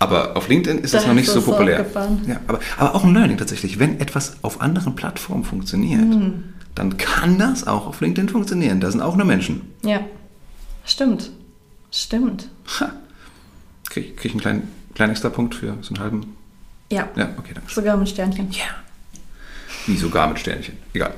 [0.00, 1.84] Aber auf LinkedIn ist Da das noch nicht so populär.
[2.26, 3.78] Ja, aber, aber auch ein Learning tatsächlich.
[3.80, 6.44] Wenn etwas auf anderen Plattformen funktioniert, Mhm.
[6.74, 8.80] dann kann das auch auf LinkedIn funktionieren.
[8.80, 9.62] Da sind auch nur Menschen.
[9.82, 10.00] ja.
[10.84, 11.30] Stimmt.
[11.90, 12.48] Stimmt.
[12.80, 12.92] Ha.
[13.90, 14.62] Krieg, krieg ich einen kleinen,
[14.94, 16.36] kleinen extra Punkt für so einen halben?
[16.90, 17.08] Ja.
[17.16, 17.70] Ja, okay, danke.
[17.72, 18.50] Sogar mit Sternchen.
[18.52, 18.64] Ja.
[19.86, 20.76] Wie sogar mit Sternchen.
[20.94, 21.12] Egal.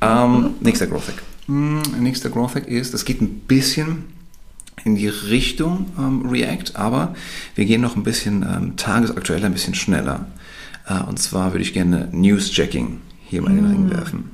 [0.00, 1.22] Ähm, nächster Growth Hack.
[1.46, 4.04] Hm, nächster Growth Hack ist, das geht ein bisschen
[4.86, 7.14] in die Richtung ähm, React, aber
[7.56, 10.26] wir gehen noch ein bisschen ähm, tagesaktuell, ein bisschen schneller.
[10.88, 14.30] Äh, und zwar würde ich gerne News-Checking hier mal in den Ring werfen.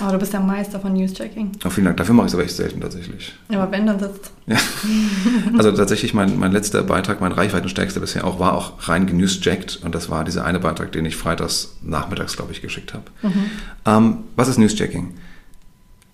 [0.00, 1.52] Oh, du bist der Meister von News-Checking.
[1.64, 1.96] Oh, vielen Dank.
[1.96, 3.34] Dafür mache ich es aber echt selten tatsächlich.
[3.48, 4.30] Aber wenn, dann sitzt.
[4.46, 4.58] Ja.
[5.58, 9.94] Also tatsächlich mein, mein letzter Beitrag, mein reichweitenstärkster bisher auch, war auch rein genewsjackt und
[9.94, 13.04] das war dieser eine Beitrag, den ich freitags nachmittags, glaube ich, geschickt habe.
[13.86, 15.14] Ähm, was ist Newsjacking?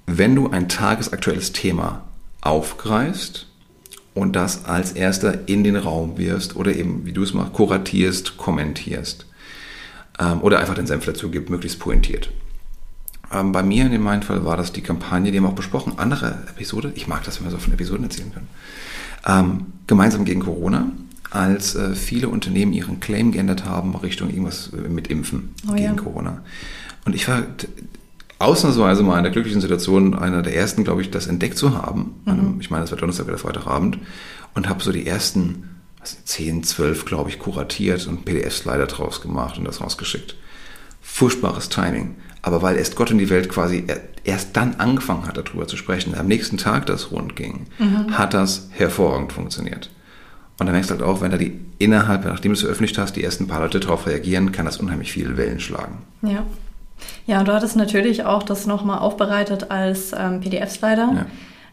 [0.07, 2.05] Wenn du ein tagesaktuelles Thema
[2.41, 3.49] aufgreifst
[4.15, 8.37] und das als erster in den Raum wirfst oder eben, wie du es machst, kuratierst,
[8.37, 9.27] kommentierst
[10.19, 12.31] ähm, oder einfach den Senf dazu gibt, möglichst pointiert.
[13.33, 15.55] Ähm, bei mir in dem meinen Fall war das die Kampagne, die haben wir auch
[15.55, 15.95] besprochen.
[15.97, 18.49] Andere Episode, ich mag das, wenn wir so von Episoden erzählen können.
[19.27, 20.93] Ähm, gemeinsam gegen Corona,
[21.31, 25.85] als äh, viele Unternehmen ihren Claim geändert haben Richtung irgendwas äh, mit Impfen Oh gegen
[25.85, 25.95] ja.
[25.95, 26.43] Corona.
[27.05, 27.43] Und ich war
[28.43, 32.15] ausnahmsweise mal in der glücklichen Situation, einer der ersten, glaube ich, das entdeckt zu haben.
[32.27, 33.99] An einem, ich meine, das war Donnerstag oder Freitagabend.
[34.55, 35.69] Und habe so die ersten
[36.01, 40.35] was, 10, 12, glaube ich, kuratiert und PDF-Slider draus gemacht und das rausgeschickt.
[41.01, 42.17] Furchtbares Timing.
[42.43, 45.77] Aber weil erst Gott in die Welt quasi er- erst dann angefangen hat, darüber zu
[45.77, 47.67] sprechen, am nächsten Tag das rund ging,
[48.11, 49.91] hat das hervorragend funktioniert.
[50.59, 53.15] Und dann merkst du halt auch, wenn da die innerhalb, nachdem du es veröffentlicht hast,
[53.17, 56.03] die ersten paar Leute darauf reagieren, kann das unheimlich viele Wellen schlagen.
[56.23, 56.45] Ja.
[57.27, 61.27] Ja, und du hattest natürlich auch das nochmal aufbereitet als ähm, PDF-Slider,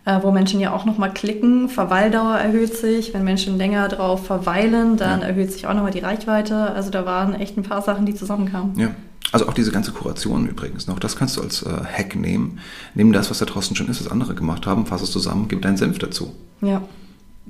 [0.05, 1.69] äh, wo Menschen ja auch nochmal klicken.
[1.69, 3.13] Verweildauer erhöht sich.
[3.13, 5.27] Wenn Menschen länger drauf verweilen, dann Ja.
[5.27, 6.55] erhöht sich auch nochmal die Reichweite.
[6.73, 8.77] Also da waren echt ein paar Sachen, die zusammenkamen.
[8.79, 8.91] Ja.
[9.31, 12.59] Also auch diese ganze Kuration übrigens noch, das kannst du als äh, Hack nehmen.
[12.95, 15.61] Nimm das, was da draußen schon ist, was andere gemacht haben, fass es zusammen, gib
[15.61, 16.33] deinen Senf dazu.
[16.61, 16.81] Ja.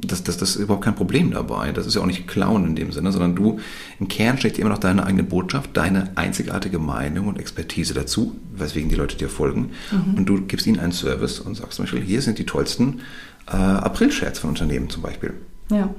[0.02, 1.72] Das, das, das ist überhaupt kein Problem dabei.
[1.72, 3.60] Das ist ja auch nicht Clown in dem Sinne, sondern du,
[4.00, 8.90] im Kern steckt immer noch deine eigene Botschaft, deine einzigartige Meinung und Expertise dazu, weswegen
[8.90, 9.72] die Leute dir folgen.
[10.16, 13.02] Und du gibst ihnen einen Service und sagst zum Beispiel, hier sind die tollsten
[13.48, 15.34] äh, April-Shares von Unternehmen zum Beispiel.
[15.72, 15.94] Ja.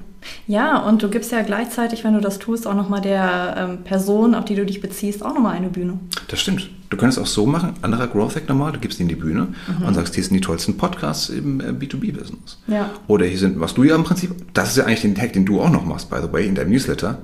[0.46, 4.34] Ja, und du gibst ja gleichzeitig, wenn du das tust, auch nochmal der ähm, Person,
[4.34, 5.98] auf die du dich beziehst, auch nochmal eine Bühne.
[6.28, 6.70] Das stimmt.
[6.90, 9.48] Du könntest auch so machen, anderer Growth Hack nochmal, du gibst ihnen die Bühne
[9.86, 12.58] und sagst, hier sind die tollsten Podcasts im äh, B2B-Business.
[12.66, 12.90] Ja.
[13.06, 15.46] Oder hier sind, was du ja im Prinzip, das ist ja eigentlich den Hack, den
[15.46, 17.18] du auch noch machst, by the way, in deinem Newsletter.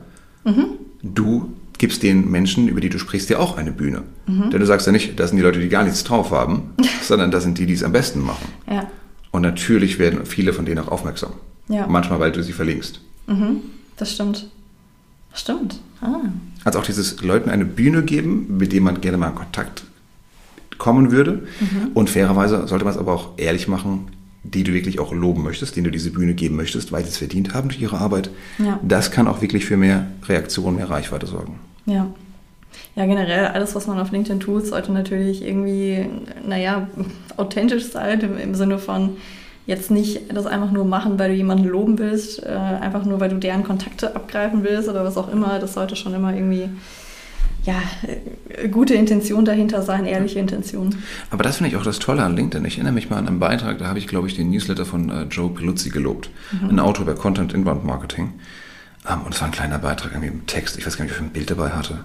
[1.03, 4.03] Du gibst den Menschen, über die du sprichst, ja auch eine Bühne.
[4.27, 7.31] Denn du sagst ja nicht, das sind die Leute, die gar nichts drauf haben, sondern
[7.31, 8.47] das sind die, die es am besten machen.
[8.71, 8.89] Ja.
[9.33, 11.33] Und natürlich werden viele von denen auch aufmerksam.
[11.69, 11.87] Ja.
[11.87, 13.01] Manchmal, weil du sie verlinkst.
[13.27, 13.61] Mhm.
[13.97, 14.49] Das stimmt.
[15.35, 15.81] Stimmt.
[16.01, 16.21] Ah.
[16.65, 19.85] Also auch dieses Leuten eine Bühne geben, mit dem man gerne mal in Kontakt
[20.79, 21.47] kommen würde.
[21.95, 24.09] Und fairerweise sollte man es aber auch ehrlich machen,
[24.43, 27.17] die du wirklich auch loben möchtest, denen du diese Bühne geben möchtest, weil sie es
[27.17, 28.31] verdient haben durch ihre Arbeit.
[28.59, 28.79] Ja.
[28.83, 31.59] Das kann auch wirklich für mehr Reaktion, mehr Reichweite sorgen.
[31.87, 32.09] Ja.
[32.95, 36.07] Ja, generell alles, was man auf LinkedIn tut, sollte natürlich irgendwie,
[36.47, 36.89] naja,
[37.37, 39.17] authentisch sein im, im Sinne von
[39.67, 43.31] jetzt nicht das einfach nur machen, weil du jemanden loben willst, äh, einfach nur, weil
[43.31, 45.59] du deren Kontakte abgreifen willst oder was auch immer.
[45.59, 46.71] Das sollte schon immer irgendwie
[47.65, 47.83] ja,
[48.49, 50.95] äh, gute Intention dahinter sein, ehrliche Intention.
[51.31, 52.65] Aber das finde ich auch das Tolle an LinkedIn.
[52.65, 55.11] Ich erinnere mich mal an einen Beitrag, da habe ich, glaube ich, den Newsletter von
[55.11, 56.31] äh, Joe Peluzzi gelobt.
[56.53, 56.71] Mhm.
[56.71, 58.35] Ein Autor über Content Inbound Marketing.
[59.09, 60.79] Ähm, und es war ein kleiner Beitrag, irgendwie im Text.
[60.79, 62.05] Ich weiß gar nicht, wie ich ein Bild dabei hatte.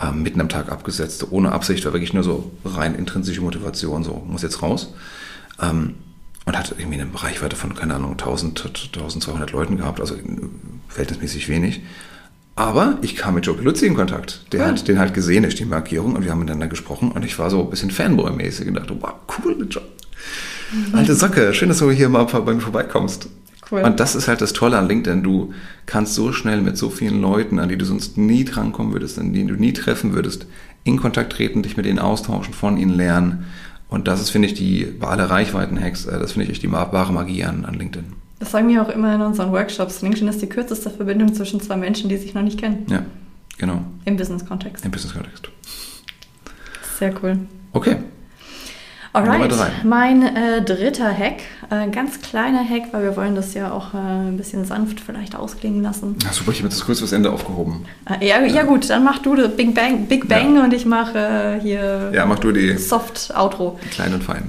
[0.00, 4.22] Ähm, mitten am Tag abgesetzt, ohne Absicht, war wirklich nur so rein intrinsische Motivation, so,
[4.28, 4.94] muss jetzt raus.
[5.60, 5.96] Ähm,
[6.46, 10.16] und hat irgendwie eine Reichweite von, keine Ahnung, 1000, 1200 Leuten gehabt, also
[10.88, 11.82] verhältnismäßig wenig.
[12.56, 14.52] Aber ich kam mit Joe Peluzzi in Kontakt.
[14.52, 14.66] Der ja.
[14.66, 17.50] hat den halt gesehen, durch die Markierung, und wir haben miteinander gesprochen und ich war
[17.50, 19.82] so ein bisschen Fanboy-mäßig und dachte, wow, cool, Joe.
[20.72, 20.94] Mhm.
[20.94, 23.28] Alte Socke, schön, dass du hier mal bei mir vorbeikommst.
[23.70, 23.82] Cool.
[23.82, 25.22] Und das ist halt das Tolle an LinkedIn.
[25.22, 25.54] Du
[25.86, 29.32] kannst so schnell mit so vielen Leuten, an die du sonst nie drankommen würdest, an
[29.32, 30.46] die du nie treffen würdest,
[30.82, 33.46] in Kontakt treten, dich mit ihnen austauschen, von ihnen lernen.
[33.90, 36.70] Und das ist, finde ich, die, bei aller Reichweiten-Hacks, äh, das finde ich echt die
[36.70, 38.12] wahre Magie an, an LinkedIn.
[38.38, 40.00] Das sagen wir auch immer in unseren Workshops.
[40.00, 42.86] LinkedIn ist die kürzeste Verbindung zwischen zwei Menschen, die sich noch nicht kennen.
[42.88, 43.02] Ja,
[43.58, 43.82] genau.
[44.06, 44.84] Im Business-Kontext.
[44.84, 45.50] Im Business-Kontext.
[46.98, 47.38] Sehr cool.
[47.72, 47.96] Okay.
[49.12, 53.92] Alright, mein äh, dritter Hack, äh, ganz kleiner Hack, weil wir wollen das ja auch
[53.92, 56.16] äh, ein bisschen sanft vielleicht ausklingen lassen.
[56.22, 57.86] Ja, super, ich habe das kurz fürs Ende aufgehoben.
[58.08, 60.64] Äh, ja, ja, gut, dann mach du das Big Bang, Big Bang ja.
[60.64, 63.80] und ich mache äh, hier ja, mach du die Soft Outro.
[63.90, 64.44] Klein und fein.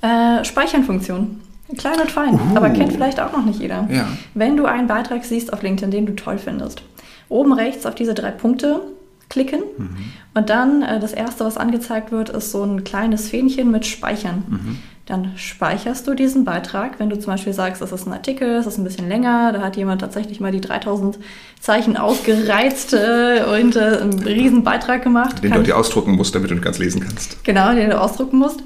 [0.00, 1.40] Äh, Speichern-Funktion.
[1.76, 2.56] Klein und fein, uh.
[2.56, 3.86] aber kennt vielleicht auch noch nicht jeder.
[3.90, 4.08] Ja.
[4.34, 6.82] Wenn du einen Beitrag siehst auf LinkedIn, den du toll findest,
[7.28, 8.80] oben rechts auf diese drei Punkte
[9.28, 9.96] klicken mhm.
[10.34, 14.44] und dann äh, das erste, was angezeigt wird, ist so ein kleines Fähnchen mit Speichern.
[14.48, 14.78] Mhm.
[15.06, 18.66] Dann speicherst du diesen Beitrag, wenn du zum Beispiel sagst, das ist ein Artikel, das
[18.66, 21.18] ist ein bisschen länger, da hat jemand tatsächlich mal die 3000
[21.58, 25.42] Zeichen ausgereizt äh, und äh, einen riesen Beitrag gemacht.
[25.42, 27.42] Den Kann du dir ausdrucken musst, damit du ihn ganz lesen kannst.
[27.44, 28.62] Genau, den du ausdrucken musst.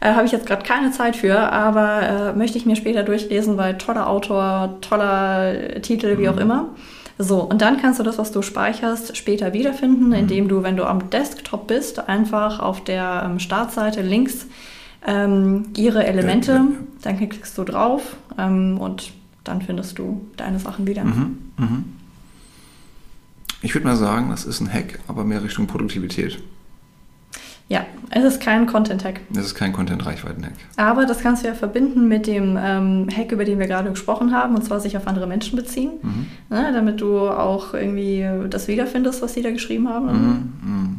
[0.00, 3.56] Äh, Habe ich jetzt gerade keine Zeit für, aber äh, möchte ich mir später durchlesen,
[3.56, 6.28] weil toller Autor, toller Titel, wie mhm.
[6.28, 6.68] auch immer.
[7.18, 10.14] So, und dann kannst du das, was du speicherst, später wiederfinden, mhm.
[10.14, 14.46] indem du, wenn du am Desktop bist, einfach auf der ähm, Startseite links
[15.06, 16.66] ähm, ihre Elemente, ja, ja.
[17.02, 19.12] dann klickst du drauf ähm, und
[19.44, 21.04] dann findest du deine Sachen wieder.
[21.04, 21.38] Mhm.
[21.56, 21.84] Mhm.
[23.62, 26.42] Ich würde mal sagen, das ist ein Hack, aber mehr Richtung Produktivität.
[27.68, 29.20] Ja, es ist kein Content-Hack.
[29.32, 30.52] Es ist kein Content-Reichweiten-Hack.
[30.76, 34.32] Aber das kannst du ja verbinden mit dem ähm, Hack, über den wir gerade gesprochen
[34.32, 36.26] haben, und zwar sich auf andere Menschen beziehen, mhm.
[36.48, 40.06] ne, damit du auch irgendwie das wiederfindest, was sie da geschrieben haben.
[40.06, 40.52] Mhm.
[40.62, 40.96] Mhm.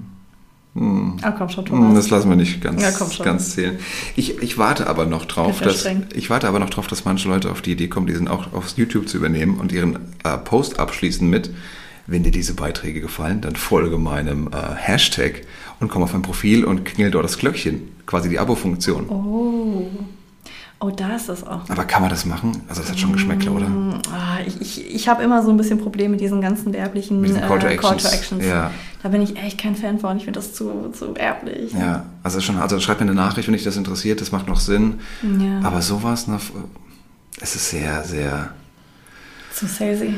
[0.77, 1.17] Mhm.
[1.21, 1.95] Ah, komm schon, Thomas.
[1.95, 3.79] Das lassen wir nicht ganz, ja, ganz zählen.
[4.15, 7.49] Ich, ich warte aber noch drauf, dass, ich warte aber noch drauf, dass manche Leute
[7.49, 11.27] auf die Idee kommen, diesen auch aufs YouTube zu übernehmen und ihren äh, Post abschließen
[11.27, 11.49] mit,
[12.07, 15.41] wenn dir diese Beiträge gefallen, dann folge meinem äh, Hashtag
[15.79, 19.09] und komm auf mein Profil und klingel dort das Glöckchen, quasi die Abo-Funktion.
[19.09, 19.87] Oh.
[20.79, 21.67] Oh, da ist das auch.
[21.69, 22.61] Aber kann man das machen?
[22.69, 23.65] Also das hat schon Geschmäckle, oder?
[24.11, 27.33] Ah, ich ich, ich habe immer so ein bisschen Probleme mit diesen ganzen werblichen mit
[27.35, 28.45] Call, to äh, Call, to Actions.
[28.45, 28.69] Ja.
[29.01, 30.17] Da bin ich echt kein Fan von.
[30.17, 31.73] Ich finde das zu, zu erblich.
[31.73, 34.59] Ja, also schon, also schreib mir eine Nachricht, wenn dich das interessiert, das macht noch
[34.59, 34.99] Sinn.
[35.23, 35.61] Ja.
[35.63, 36.39] Aber sowas, ne,
[37.41, 38.51] es ist sehr, sehr...
[39.55, 40.13] Zu salesy.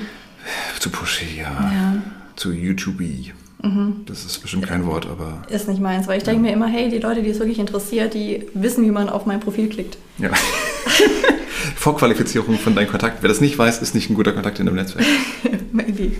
[0.80, 1.43] Zu pushy, ja.
[1.43, 2.02] ja.
[2.36, 3.34] Zu YouTubey.
[3.62, 4.06] Mhm.
[4.06, 5.41] Das ist bestimmt kein Wort, aber.
[5.49, 8.13] Ist nicht meins, weil ich denke mir immer, hey, die Leute, die es wirklich interessiert,
[8.13, 9.97] die wissen, wie man auf mein Profil klickt.
[10.17, 10.30] Ja.
[11.75, 13.21] Vorqualifizierung von deinem Kontakt.
[13.21, 15.06] Wer das nicht weiß, ist nicht ein guter Kontakt in dem Netzwerk.
[15.71, 16.13] Maybe.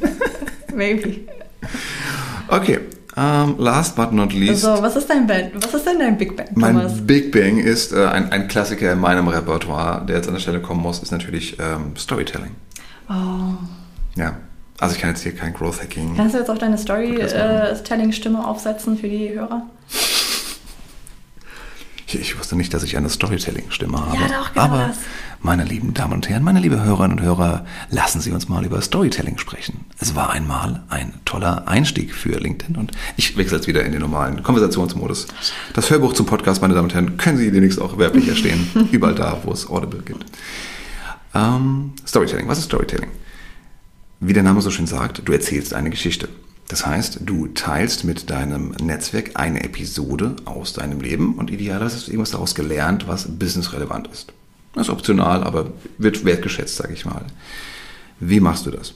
[0.74, 1.22] Maybe.
[2.50, 2.80] Okay.
[3.16, 4.62] Um, last but not least.
[4.62, 5.52] So, was ist dein Band?
[5.56, 6.48] Was ist denn dein Big Bang?
[6.54, 6.96] Thomas?
[6.96, 10.42] Mein Big Bang ist äh, ein, ein, Klassiker in meinem Repertoire, der jetzt an der
[10.42, 12.52] Stelle kommen muss, ist natürlich ähm, Storytelling.
[13.10, 13.58] Oh.
[14.16, 14.38] Ja.
[14.80, 16.16] Also ich kann jetzt hier kein Growth Hacking.
[16.16, 19.64] Kannst du jetzt auch deine Storytelling-Stimme aufsetzen für die Hörer?
[22.08, 24.18] Ich, ich, wusste nicht, dass ich eine Storytelling-Stimme habe.
[24.18, 24.98] Ja, doch, genau Aber das.
[25.42, 28.82] meine lieben Damen und Herren, meine liebe Hörerinnen und Hörer, lassen Sie uns mal über
[28.82, 29.86] Storytelling sprechen.
[30.00, 34.02] Es war einmal ein toller Einstieg für LinkedIn und ich wechsle jetzt wieder in den
[34.02, 35.28] normalen Konversationsmodus.
[35.74, 38.68] Das Hörbuch zum Podcast, meine Damen und Herren, können Sie demnächst auch werblich erstehen.
[38.92, 40.26] Überall da, wo es Audible gibt.
[41.36, 42.48] Ähm, Storytelling.
[42.48, 43.10] Was ist Storytelling?
[44.22, 46.28] Wie der Name so schön sagt, du erzählst eine Geschichte.
[46.68, 52.08] Das heißt, du teilst mit deinem Netzwerk eine Episode aus deinem Leben und idealerweise hast
[52.08, 54.34] du irgendwas daraus gelernt, was businessrelevant ist.
[54.74, 57.26] Das ist optional, aber wird wertgeschätzt, sage ich mal.
[58.20, 58.94] Wie machst du das?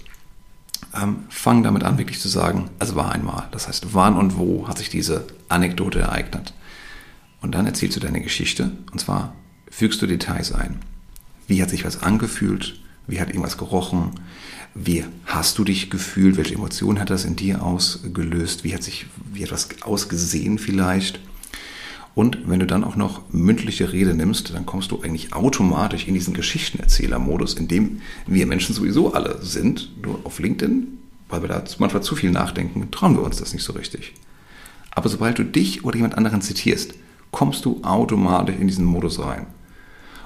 [0.93, 3.47] Ähm, fang damit an, wirklich zu sagen, es war einmal.
[3.51, 6.53] Das heißt, wann und wo hat sich diese Anekdote ereignet?
[7.41, 9.33] Und dann erzählst du deine Geschichte und zwar
[9.71, 10.81] fügst du Details ein.
[11.47, 12.79] Wie hat sich was angefühlt?
[13.07, 14.11] Wie hat irgendwas gerochen?
[14.75, 16.37] Wie hast du dich gefühlt?
[16.37, 18.63] Welche Emotionen hat das in dir ausgelöst?
[18.63, 21.19] Wie hat sich, wie etwas ausgesehen vielleicht?
[22.15, 26.13] Und wenn du dann auch noch mündliche Rede nimmst, dann kommst du eigentlich automatisch in
[26.13, 29.91] diesen Geschichtenerzählermodus, in dem wir Menschen sowieso alle sind.
[30.03, 30.87] Nur auf LinkedIn,
[31.29, 34.13] weil wir da manchmal zu viel nachdenken, trauen wir uns das nicht so richtig.
[34.91, 36.93] Aber sobald du dich oder jemand anderen zitierst,
[37.31, 39.47] kommst du automatisch in diesen Modus rein.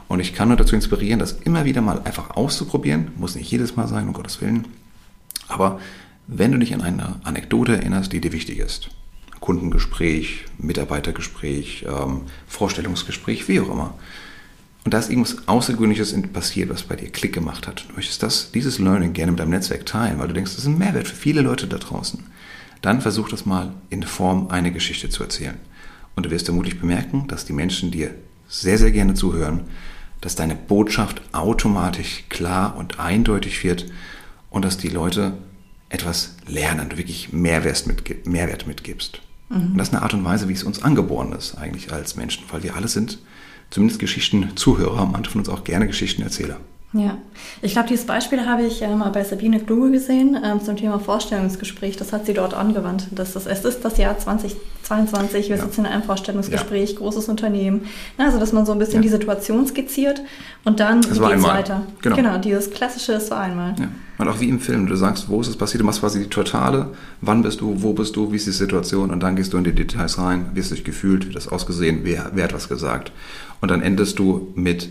[0.07, 3.09] Und ich kann nur dazu inspirieren, das immer wieder mal einfach auszuprobieren.
[3.17, 4.65] Muss nicht jedes Mal sein, um Gottes Willen.
[5.47, 5.79] Aber
[6.27, 8.89] wenn du dich an eine Anekdote erinnerst, die dir wichtig ist,
[9.39, 13.93] Kundengespräch, Mitarbeitergespräch, ähm, Vorstellungsgespräch, wie auch immer.
[14.83, 17.85] Und da ist irgendwas Außergewöhnliches passiert, was bei dir Klick gemacht hat.
[17.89, 20.67] Du möchtest das, dieses Learning gerne mit deinem Netzwerk teilen, weil du denkst, das ist
[20.67, 22.23] ein Mehrwert für viele Leute da draußen.
[22.81, 25.57] Dann versuch das mal in Form einer Geschichte zu erzählen.
[26.15, 28.15] Und du wirst vermutlich bemerken, dass die Menschen dir
[28.47, 29.65] sehr, sehr gerne zuhören,
[30.21, 33.85] dass deine Botschaft automatisch klar und eindeutig wird
[34.49, 35.33] und dass die Leute
[35.89, 39.21] etwas lernen, du wirklich Mehrwert, mitge Mehrwert mitgibst.
[39.49, 39.71] Mhm.
[39.71, 42.43] Und das ist eine Art und Weise, wie es uns angeboren ist, eigentlich als Menschen,
[42.49, 43.19] weil wir alle sind
[43.69, 46.57] zumindest Geschichtenzuhörer, manche von uns auch gerne Geschichtenerzähler.
[46.93, 47.17] Ja,
[47.61, 50.99] ich glaube, dieses Beispiel habe ich äh, mal bei Sabine Kluge gesehen ähm, zum Thema
[50.99, 51.97] Vorstellungsgespräch.
[51.97, 53.07] Das hat sie dort angewandt.
[53.11, 55.63] Das ist, es ist das Jahr 2022, wir ja.
[55.63, 56.97] sitzen in einem Vorstellungsgespräch, ja.
[56.97, 57.87] großes Unternehmen.
[58.17, 59.01] Also, dass man so ein bisschen ja.
[59.01, 60.21] die Situation skizziert
[60.63, 61.83] und dann geht es weiter.
[62.01, 62.15] Genau.
[62.15, 63.75] genau, dieses klassische ist so einmal.
[63.77, 63.89] Ja.
[64.17, 66.29] Und auch wie im Film, du sagst, wo ist es passiert, du machst quasi die
[66.29, 69.57] Totale, wann bist du, wo bist du, wie ist die Situation und dann gehst du
[69.57, 72.53] in die Details rein, wie hast du dich gefühlt, wie das ausgesehen, wer, wer hat
[72.53, 73.11] was gesagt.
[73.59, 74.89] Und dann endest du mit,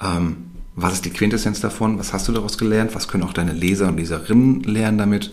[0.00, 3.52] ähm, was ist die Quintessenz davon, was hast du daraus gelernt, was können auch deine
[3.52, 5.32] Leser und Leserinnen lernen damit.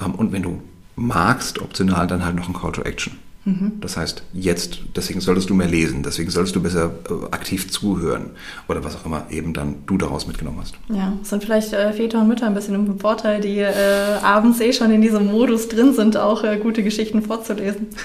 [0.00, 0.60] Ähm, und wenn du
[0.96, 3.18] magst, optional dann halt noch ein Call to Action.
[3.44, 3.72] Mhm.
[3.80, 8.30] Das heißt, jetzt, deswegen solltest du mehr lesen, deswegen solltest du besser äh, aktiv zuhören
[8.68, 10.74] oder was auch immer eben dann du daraus mitgenommen hast.
[10.88, 13.72] Ja, sind vielleicht äh, Väter und Mütter ein bisschen im Vorteil, die äh,
[14.22, 17.88] abends eh schon in diesem Modus drin sind, auch äh, gute Geschichten vorzulesen.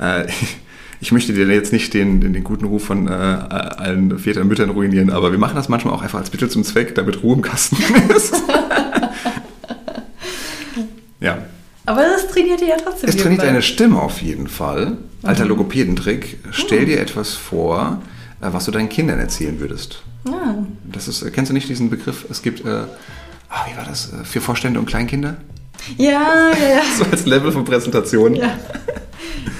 [1.02, 4.48] Ich möchte dir jetzt nicht den, den, den guten Ruf von äh, allen Vätern und
[4.48, 7.36] Müttern ruinieren, aber wir machen das manchmal auch einfach als Mittel zum Zweck, damit Ruhe
[7.36, 7.76] im Kasten
[8.16, 8.34] ist.
[11.20, 11.38] ja.
[11.86, 13.08] Aber das trainiert dir ja trotzdem.
[13.08, 14.98] Es trainiert deine Stimme auf jeden Fall.
[15.22, 15.50] Alter mhm.
[15.50, 16.38] Logopädentrick.
[16.50, 18.02] Stell dir etwas vor,
[18.42, 20.02] äh, was du deinen Kindern erzählen würdest.
[20.26, 20.66] Ja.
[20.84, 22.26] Das ist, äh, kennst du nicht diesen Begriff?
[22.30, 22.84] Es gibt, äh,
[23.48, 24.12] ah, wie war das?
[24.12, 25.38] Äh, für Vorstände und Kleinkinder?
[25.96, 26.82] Ja, ja, ja.
[26.98, 28.34] so als Level von Präsentation.
[28.34, 28.58] Ja.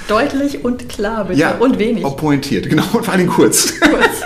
[0.08, 1.40] Deutlich und klar, bitte.
[1.40, 2.04] Ja, und wenig.
[2.04, 2.84] Auch pointiert, genau.
[2.92, 3.78] Und vor allem kurz.
[3.80, 4.22] Kurz.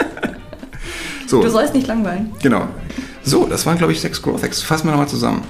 [1.26, 1.42] so.
[1.42, 2.32] Du sollst nicht langweilen.
[2.42, 2.68] Genau.
[3.22, 4.62] So, das waren, glaube ich, sechs Growth Hacks.
[4.62, 5.42] Fassen wir nochmal zusammen.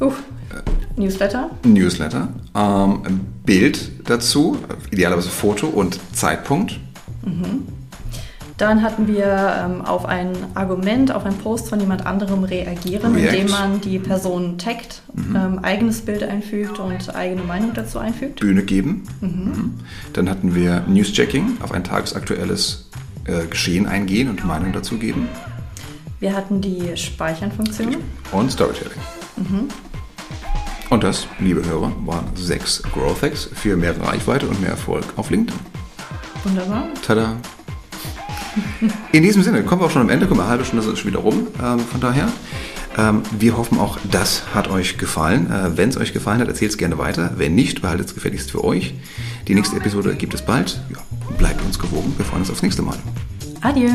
[0.00, 0.22] Uff.
[0.96, 1.50] Newsletter.
[1.64, 2.28] Newsletter.
[2.54, 4.58] Ähm, Bild dazu,
[4.90, 6.78] idealerweise Foto und Zeitpunkt.
[7.24, 7.66] Mhm.
[8.56, 13.36] Dann hatten wir ähm, auf ein Argument, auf einen Post von jemand anderem reagieren, React.
[13.36, 15.36] indem man die Person taggt, mhm.
[15.36, 18.40] ähm, eigenes Bild einfügt und eigene Meinung dazu einfügt.
[18.40, 19.02] Bühne geben.
[19.20, 19.28] Mhm.
[19.28, 19.74] Mhm.
[20.12, 22.90] Dann hatten wir News-Checking, auf ein tagesaktuelles
[23.24, 25.28] äh, Geschehen eingehen und Meinung dazu geben.
[26.20, 27.96] Wir hatten die Speichern-Funktion.
[28.30, 28.92] Und Storytelling.
[29.36, 29.68] Mhm.
[30.90, 35.30] Und das, liebe Hörer, waren sechs Growth Hacks für mehr Reichweite und mehr Erfolg auf
[35.30, 35.58] LinkedIn.
[36.44, 36.86] Wunderbar.
[37.04, 37.36] Tada!
[39.12, 40.98] In diesem Sinne, kommen wir auch schon am Ende, kommen wir eine halbe Stunde ist
[40.98, 41.48] schon wieder rum.
[41.62, 42.28] Ähm, von daher,
[42.96, 45.50] ähm, wir hoffen auch, das hat euch gefallen.
[45.50, 47.32] Äh, Wenn es euch gefallen hat, erzählt es gerne weiter.
[47.36, 48.94] Wenn nicht, behaltet es gefälligst für euch.
[49.48, 50.80] Die nächste Episode gibt es bald.
[50.90, 50.98] Ja,
[51.38, 52.14] bleibt uns gewogen.
[52.16, 52.96] Wir freuen uns aufs nächste Mal.
[53.60, 53.90] Adieu.